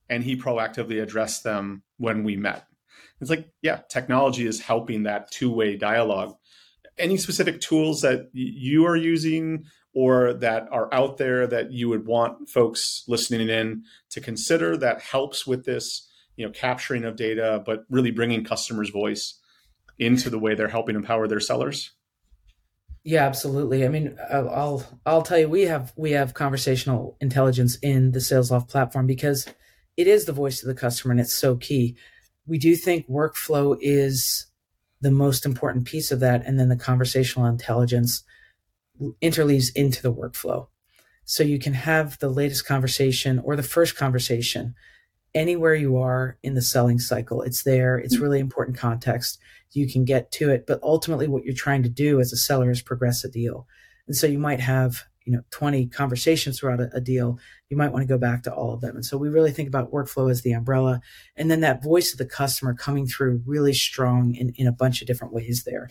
and 0.09 0.23
he 0.23 0.35
proactively 0.35 1.01
addressed 1.01 1.43
them 1.43 1.83
when 1.97 2.23
we 2.23 2.35
met. 2.35 2.65
It's 3.21 3.29
like, 3.29 3.49
yeah, 3.61 3.81
technology 3.89 4.45
is 4.45 4.59
helping 4.59 5.03
that 5.03 5.31
two 5.31 5.51
way 5.51 5.77
dialogue. 5.77 6.35
Any 6.97 7.17
specific 7.17 7.59
tools 7.59 8.01
that 8.01 8.29
you 8.33 8.85
are 8.85 8.95
using 8.95 9.65
or 9.93 10.33
that 10.33 10.67
are 10.71 10.93
out 10.93 11.17
there 11.17 11.47
that 11.47 11.71
you 11.71 11.89
would 11.89 12.05
want 12.05 12.49
folks 12.49 13.03
listening 13.07 13.49
in 13.49 13.83
to 14.11 14.21
consider 14.21 14.77
that 14.77 15.01
helps 15.01 15.47
with 15.47 15.65
this, 15.65 16.09
you 16.35 16.45
know, 16.45 16.51
capturing 16.51 17.05
of 17.05 17.15
data, 17.15 17.63
but 17.65 17.85
really 17.89 18.11
bringing 18.11 18.43
customers' 18.43 18.89
voice 18.89 19.39
into 19.97 20.29
the 20.29 20.39
way 20.39 20.53
they're 20.53 20.67
helping 20.67 20.95
empower 20.95 21.27
their 21.27 21.39
sellers? 21.39 21.91
Yeah, 23.05 23.25
absolutely. 23.25 23.85
I 23.85 23.87
mean, 23.87 24.17
uh, 24.31 24.47
I'll 24.47 24.83
I'll 25.05 25.21
tell 25.21 25.37
you, 25.37 25.47
we 25.47 25.61
have 25.63 25.93
we 25.95 26.11
have 26.11 26.33
conversational 26.33 27.17
intelligence 27.21 27.77
in 27.81 28.11
the 28.11 28.19
SalesLoft 28.19 28.67
platform 28.67 29.05
because 29.05 29.45
it 29.97 30.07
is 30.07 30.25
the 30.25 30.33
voice 30.33 30.61
of 30.61 30.67
the 30.67 30.75
customer 30.75 31.11
and 31.11 31.21
it's 31.21 31.33
so 31.33 31.55
key. 31.55 31.95
We 32.47 32.57
do 32.57 32.75
think 32.75 33.09
workflow 33.09 33.77
is 33.79 34.47
the 35.01 35.11
most 35.11 35.45
important 35.45 35.85
piece 35.85 36.11
of 36.11 36.19
that, 36.21 36.45
and 36.45 36.59
then 36.59 36.69
the 36.69 36.75
conversational 36.75 37.47
intelligence 37.47 38.23
interleaves 39.21 39.75
into 39.75 40.01
the 40.01 40.13
workflow. 40.13 40.67
So 41.25 41.43
you 41.43 41.59
can 41.59 41.73
have 41.73 42.17
the 42.19 42.29
latest 42.29 42.65
conversation 42.65 43.39
or 43.39 43.55
the 43.55 43.63
first 43.63 43.95
conversation 43.95 44.75
anywhere 45.33 45.75
you 45.75 45.97
are 45.97 46.37
in 46.43 46.53
the 46.53 46.61
selling 46.61 46.99
cycle. 46.99 47.41
It's 47.41 47.63
there. 47.63 47.97
It's 47.97 48.19
really 48.19 48.39
important 48.39 48.77
context. 48.77 49.39
You 49.71 49.91
can 49.91 50.05
get 50.05 50.31
to 50.33 50.49
it, 50.49 50.65
but 50.65 50.79
ultimately 50.81 51.27
what 51.27 51.43
you're 51.43 51.53
trying 51.53 51.83
to 51.83 51.89
do 51.89 52.19
as 52.19 52.31
a 52.31 52.37
seller 52.37 52.71
is 52.71 52.81
progress 52.81 53.23
a 53.25 53.29
deal. 53.29 53.67
And 54.07 54.15
so 54.15 54.27
you 54.27 54.39
might 54.39 54.61
have, 54.61 55.03
you 55.25 55.33
know, 55.33 55.41
20 55.51 55.87
conversations 55.87 56.59
throughout 56.59 56.79
a, 56.79 56.89
a 56.93 57.01
deal. 57.01 57.39
You 57.69 57.77
might 57.77 57.91
want 57.91 58.03
to 58.03 58.07
go 58.07 58.17
back 58.17 58.43
to 58.43 58.53
all 58.53 58.73
of 58.73 58.81
them. 58.81 58.95
And 58.95 59.05
so 59.05 59.17
we 59.17 59.27
really 59.27 59.51
think 59.51 59.67
about 59.67 59.91
workflow 59.91 60.29
as 60.29 60.43
the 60.43 60.53
umbrella 60.53 61.01
and 61.35 61.49
then 61.49 61.61
that 61.61 61.83
voice 61.83 62.11
of 62.13 62.19
the 62.19 62.25
customer 62.25 62.73
coming 62.73 63.07
through 63.07 63.41
really 63.45 63.73
strong 63.73 64.35
in, 64.35 64.53
in 64.55 64.67
a 64.67 64.71
bunch 64.71 65.01
of 65.01 65.07
different 65.07 65.33
ways 65.33 65.63
there. 65.65 65.89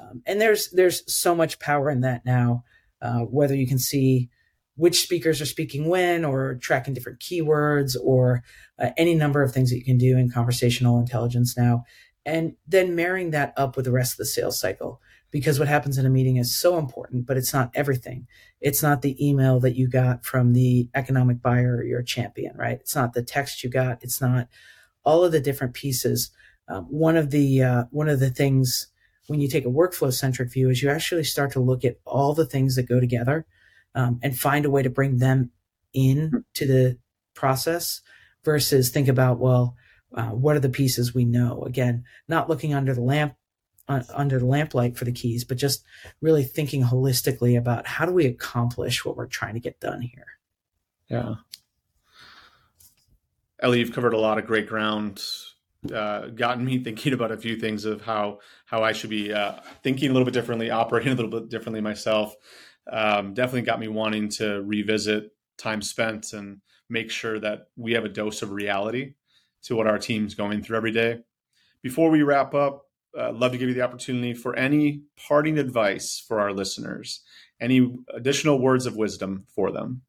Um, 0.00 0.22
and 0.26 0.40
there's 0.40 0.70
there's 0.70 1.02
so 1.12 1.34
much 1.34 1.58
power 1.58 1.90
in 1.90 2.00
that 2.00 2.24
now. 2.24 2.64
Uh, 3.02 3.20
whether 3.20 3.54
you 3.54 3.66
can 3.66 3.78
see 3.78 4.28
which 4.76 5.02
speakers 5.02 5.40
are 5.40 5.46
speaking 5.46 5.88
when, 5.88 6.24
or 6.24 6.54
tracking 6.54 6.94
different 6.94 7.20
keywords, 7.20 7.96
or 8.02 8.42
uh, 8.78 8.90
any 8.96 9.14
number 9.14 9.42
of 9.42 9.52
things 9.52 9.70
that 9.70 9.76
you 9.76 9.84
can 9.84 9.98
do 9.98 10.16
in 10.16 10.30
conversational 10.30 10.98
intelligence 10.98 11.56
now, 11.56 11.84
and 12.24 12.54
then 12.66 12.94
marrying 12.94 13.30
that 13.30 13.52
up 13.56 13.76
with 13.76 13.84
the 13.84 13.92
rest 13.92 14.14
of 14.14 14.18
the 14.18 14.26
sales 14.26 14.60
cycle. 14.60 15.00
Because 15.30 15.58
what 15.58 15.68
happens 15.68 15.96
in 15.96 16.06
a 16.06 16.10
meeting 16.10 16.36
is 16.36 16.58
so 16.58 16.76
important, 16.76 17.26
but 17.26 17.36
it's 17.36 17.52
not 17.52 17.70
everything. 17.74 18.26
It's 18.60 18.82
not 18.82 19.02
the 19.02 19.16
email 19.24 19.60
that 19.60 19.76
you 19.76 19.88
got 19.88 20.24
from 20.24 20.52
the 20.52 20.88
economic 20.94 21.40
buyer 21.40 21.76
or 21.76 21.84
your 21.84 22.02
champion, 22.02 22.56
right? 22.56 22.78
It's 22.80 22.96
not 22.96 23.12
the 23.12 23.22
text 23.22 23.62
you 23.62 23.70
got. 23.70 24.02
It's 24.02 24.20
not 24.20 24.48
all 25.04 25.24
of 25.24 25.32
the 25.32 25.40
different 25.40 25.74
pieces. 25.74 26.30
Um, 26.68 26.84
one 26.84 27.16
of 27.16 27.30
the 27.30 27.62
uh, 27.62 27.84
one 27.90 28.08
of 28.08 28.20
the 28.20 28.30
things 28.30 28.88
when 29.30 29.40
you 29.40 29.46
take 29.46 29.64
a 29.64 29.70
workflow 29.70 30.12
centric 30.12 30.52
view 30.52 30.70
is 30.70 30.82
you 30.82 30.90
actually 30.90 31.22
start 31.22 31.52
to 31.52 31.60
look 31.60 31.84
at 31.84 32.00
all 32.04 32.34
the 32.34 32.44
things 32.44 32.74
that 32.74 32.88
go 32.88 32.98
together 32.98 33.46
um, 33.94 34.18
and 34.22 34.36
find 34.36 34.64
a 34.64 34.70
way 34.70 34.82
to 34.82 34.90
bring 34.90 35.18
them 35.18 35.50
in 35.94 36.44
to 36.54 36.66
the 36.66 36.98
process 37.34 38.00
versus 38.44 38.90
think 38.90 39.06
about 39.08 39.38
well 39.38 39.76
uh, 40.14 40.30
what 40.30 40.56
are 40.56 40.60
the 40.60 40.68
pieces 40.68 41.14
we 41.14 41.24
know 41.24 41.62
again 41.62 42.02
not 42.26 42.48
looking 42.48 42.74
under 42.74 42.92
the 42.92 43.00
lamp 43.00 43.34
under 44.14 44.38
the 44.38 44.46
lamplight 44.46 44.96
for 44.96 45.04
the 45.04 45.12
keys 45.12 45.44
but 45.44 45.56
just 45.56 45.84
really 46.20 46.44
thinking 46.44 46.82
holistically 46.82 47.58
about 47.58 47.86
how 47.86 48.06
do 48.06 48.12
we 48.12 48.26
accomplish 48.26 49.04
what 49.04 49.16
we're 49.16 49.26
trying 49.26 49.54
to 49.54 49.60
get 49.60 49.80
done 49.80 50.00
here 50.00 50.26
yeah 51.08 51.34
ellie 53.60 53.80
you've 53.80 53.92
covered 53.92 54.14
a 54.14 54.18
lot 54.18 54.38
of 54.38 54.46
great 54.46 54.68
ground 54.68 55.22
uh, 55.92 56.26
gotten 56.28 56.64
me 56.64 56.78
thinking 56.84 57.12
about 57.12 57.32
a 57.32 57.36
few 57.36 57.56
things 57.56 57.84
of 57.84 58.02
how 58.02 58.38
how 58.66 58.82
I 58.82 58.92
should 58.92 59.10
be 59.10 59.32
uh, 59.32 59.54
thinking 59.82 60.10
a 60.10 60.12
little 60.12 60.24
bit 60.26 60.34
differently, 60.34 60.70
operating 60.70 61.12
a 61.12 61.16
little 61.16 61.30
bit 61.30 61.48
differently 61.48 61.80
myself. 61.80 62.34
Um, 62.90 63.34
definitely 63.34 63.62
got 63.62 63.80
me 63.80 63.88
wanting 63.88 64.28
to 64.30 64.62
revisit 64.62 65.30
time 65.58 65.82
spent 65.82 66.32
and 66.32 66.60
make 66.88 67.10
sure 67.10 67.38
that 67.38 67.68
we 67.76 67.92
have 67.92 68.04
a 68.04 68.08
dose 68.08 68.42
of 68.42 68.50
reality 68.50 69.14
to 69.62 69.76
what 69.76 69.86
our 69.86 69.98
team's 69.98 70.34
going 70.34 70.62
through 70.62 70.76
every 70.76 70.90
day. 70.90 71.20
Before 71.82 72.10
we 72.10 72.22
wrap 72.22 72.54
up, 72.54 72.86
uh, 73.18 73.32
love 73.32 73.52
to 73.52 73.58
give 73.58 73.68
you 73.68 73.74
the 73.74 73.82
opportunity 73.82 74.34
for 74.34 74.56
any 74.56 75.02
parting 75.28 75.58
advice 75.58 76.22
for 76.26 76.40
our 76.40 76.52
listeners, 76.52 77.22
any 77.60 77.94
additional 78.14 78.60
words 78.60 78.86
of 78.86 78.96
wisdom 78.96 79.44
for 79.54 79.70
them. 79.72 80.02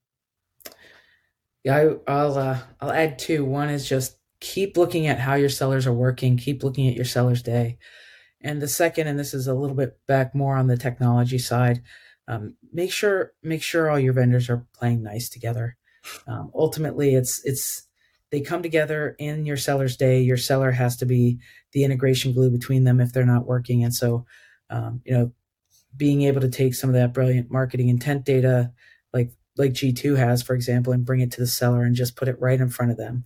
Yeah, 1.63 1.75
I, 1.75 1.85
will 1.85 2.37
uh, 2.37 2.59
I'll 2.79 2.91
add 2.91 3.19
two. 3.19 3.45
One 3.45 3.69
is 3.69 3.87
just 3.87 4.17
keep 4.39 4.77
looking 4.77 5.07
at 5.07 5.19
how 5.19 5.35
your 5.35 5.49
sellers 5.49 5.85
are 5.85 5.93
working, 5.93 6.37
keep 6.37 6.63
looking 6.63 6.87
at 6.87 6.95
your 6.95 7.05
seller's 7.05 7.43
day. 7.43 7.77
And 8.41 8.61
the 8.61 8.67
second, 8.67 9.07
and 9.07 9.19
this 9.19 9.33
is 9.33 9.47
a 9.47 9.53
little 9.53 9.75
bit 9.75 9.99
back 10.07 10.33
more 10.33 10.55
on 10.57 10.67
the 10.67 10.77
technology 10.77 11.37
side, 11.37 11.83
um, 12.27 12.55
make 12.73 12.91
sure 12.91 13.33
make 13.43 13.61
sure 13.61 13.89
all 13.89 13.99
your 13.99 14.13
vendors 14.13 14.49
are 14.49 14.65
playing 14.73 15.03
nice 15.03 15.29
together. 15.29 15.77
Um, 16.27 16.51
ultimately, 16.55 17.13
it's 17.13 17.41
it's 17.45 17.87
they 18.31 18.41
come 18.41 18.63
together 18.63 19.15
in 19.19 19.45
your 19.45 19.57
seller's 19.57 19.97
day. 19.97 20.21
Your 20.21 20.37
seller 20.37 20.71
has 20.71 20.97
to 20.97 21.05
be 21.05 21.39
the 21.73 21.83
integration 21.83 22.33
glue 22.33 22.49
between 22.49 22.85
them 22.85 22.99
if 22.99 23.11
they're 23.11 23.25
not 23.25 23.45
working. 23.45 23.83
And 23.83 23.93
so, 23.93 24.25
um, 24.69 25.01
you 25.05 25.13
know, 25.13 25.31
being 25.95 26.23
able 26.23 26.41
to 26.41 26.49
take 26.49 26.73
some 26.73 26.89
of 26.89 26.93
that 26.93 27.13
brilliant 27.13 27.51
marketing 27.51 27.89
intent 27.89 28.25
data, 28.25 28.71
like 29.13 29.31
like 29.57 29.73
G2 29.73 30.17
has, 30.17 30.41
for 30.41 30.53
example, 30.55 30.93
and 30.93 31.05
bring 31.05 31.19
it 31.19 31.31
to 31.33 31.41
the 31.41 31.47
seller 31.47 31.83
and 31.83 31.93
just 31.93 32.15
put 32.15 32.29
it 32.29 32.39
right 32.39 32.59
in 32.59 32.69
front 32.69 32.91
of 32.91 32.97
them. 32.97 33.25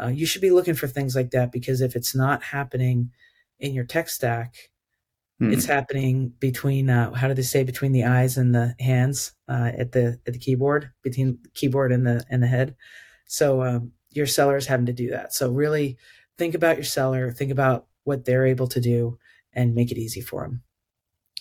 Uh, 0.00 0.08
you 0.08 0.24
should 0.24 0.42
be 0.42 0.50
looking 0.50 0.74
for 0.74 0.86
things 0.86 1.14
like 1.14 1.30
that 1.30 1.52
because 1.52 1.82
if 1.82 1.94
it's 1.94 2.14
not 2.14 2.42
happening 2.42 3.10
in 3.60 3.74
your 3.74 3.84
tech 3.84 4.08
stack, 4.08 4.54
hmm. 5.38 5.52
it's 5.52 5.66
happening 5.66 6.32
between 6.38 6.88
uh, 6.88 7.12
how 7.12 7.28
do 7.28 7.34
they 7.34 7.42
say 7.42 7.62
between 7.62 7.92
the 7.92 8.04
eyes 8.04 8.38
and 8.38 8.54
the 8.54 8.74
hands 8.80 9.32
uh, 9.48 9.72
at 9.76 9.92
the 9.92 10.18
at 10.26 10.32
the 10.32 10.38
keyboard 10.38 10.90
between 11.02 11.38
the 11.42 11.50
keyboard 11.50 11.92
and 11.92 12.06
the 12.06 12.24
and 12.30 12.42
the 12.42 12.46
head. 12.46 12.74
So 13.26 13.62
um, 13.62 13.92
your 14.16 14.26
seller 14.26 14.56
is 14.56 14.66
having 14.66 14.86
to 14.86 14.92
do 14.92 15.10
that. 15.10 15.34
So 15.34 15.50
really 15.50 15.98
think 16.38 16.54
about 16.54 16.76
your 16.76 16.84
seller, 16.84 17.30
think 17.30 17.50
about 17.50 17.86
what 18.04 18.24
they're 18.24 18.46
able 18.46 18.68
to 18.68 18.80
do, 18.80 19.18
and 19.52 19.74
make 19.74 19.90
it 19.90 19.98
easy 19.98 20.20
for 20.20 20.42
them. 20.42 20.62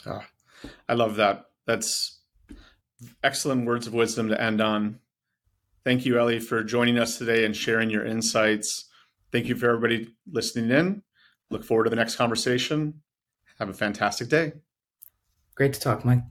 Oh, 0.05 0.19
ah, 0.21 0.69
I 0.89 0.93
love 0.93 1.15
that. 1.15 1.45
That's 1.65 2.19
excellent 3.23 3.65
words 3.65 3.87
of 3.87 3.93
wisdom 3.93 4.29
to 4.29 4.41
end 4.41 4.61
on. 4.61 4.99
Thank 5.83 6.05
you, 6.05 6.19
Ellie, 6.19 6.39
for 6.39 6.63
joining 6.63 6.97
us 6.97 7.17
today 7.17 7.45
and 7.45 7.55
sharing 7.55 7.89
your 7.89 8.05
insights. 8.05 8.89
Thank 9.31 9.47
you 9.47 9.55
for 9.55 9.67
everybody 9.67 10.15
listening 10.31 10.71
in. 10.71 11.03
Look 11.49 11.63
forward 11.63 11.83
to 11.85 11.89
the 11.89 11.95
next 11.95 12.15
conversation. 12.15 13.01
Have 13.59 13.69
a 13.69 13.73
fantastic 13.73 14.29
day. 14.29 14.53
Great 15.55 15.73
to 15.73 15.79
talk, 15.79 16.03
Mike. 16.03 16.23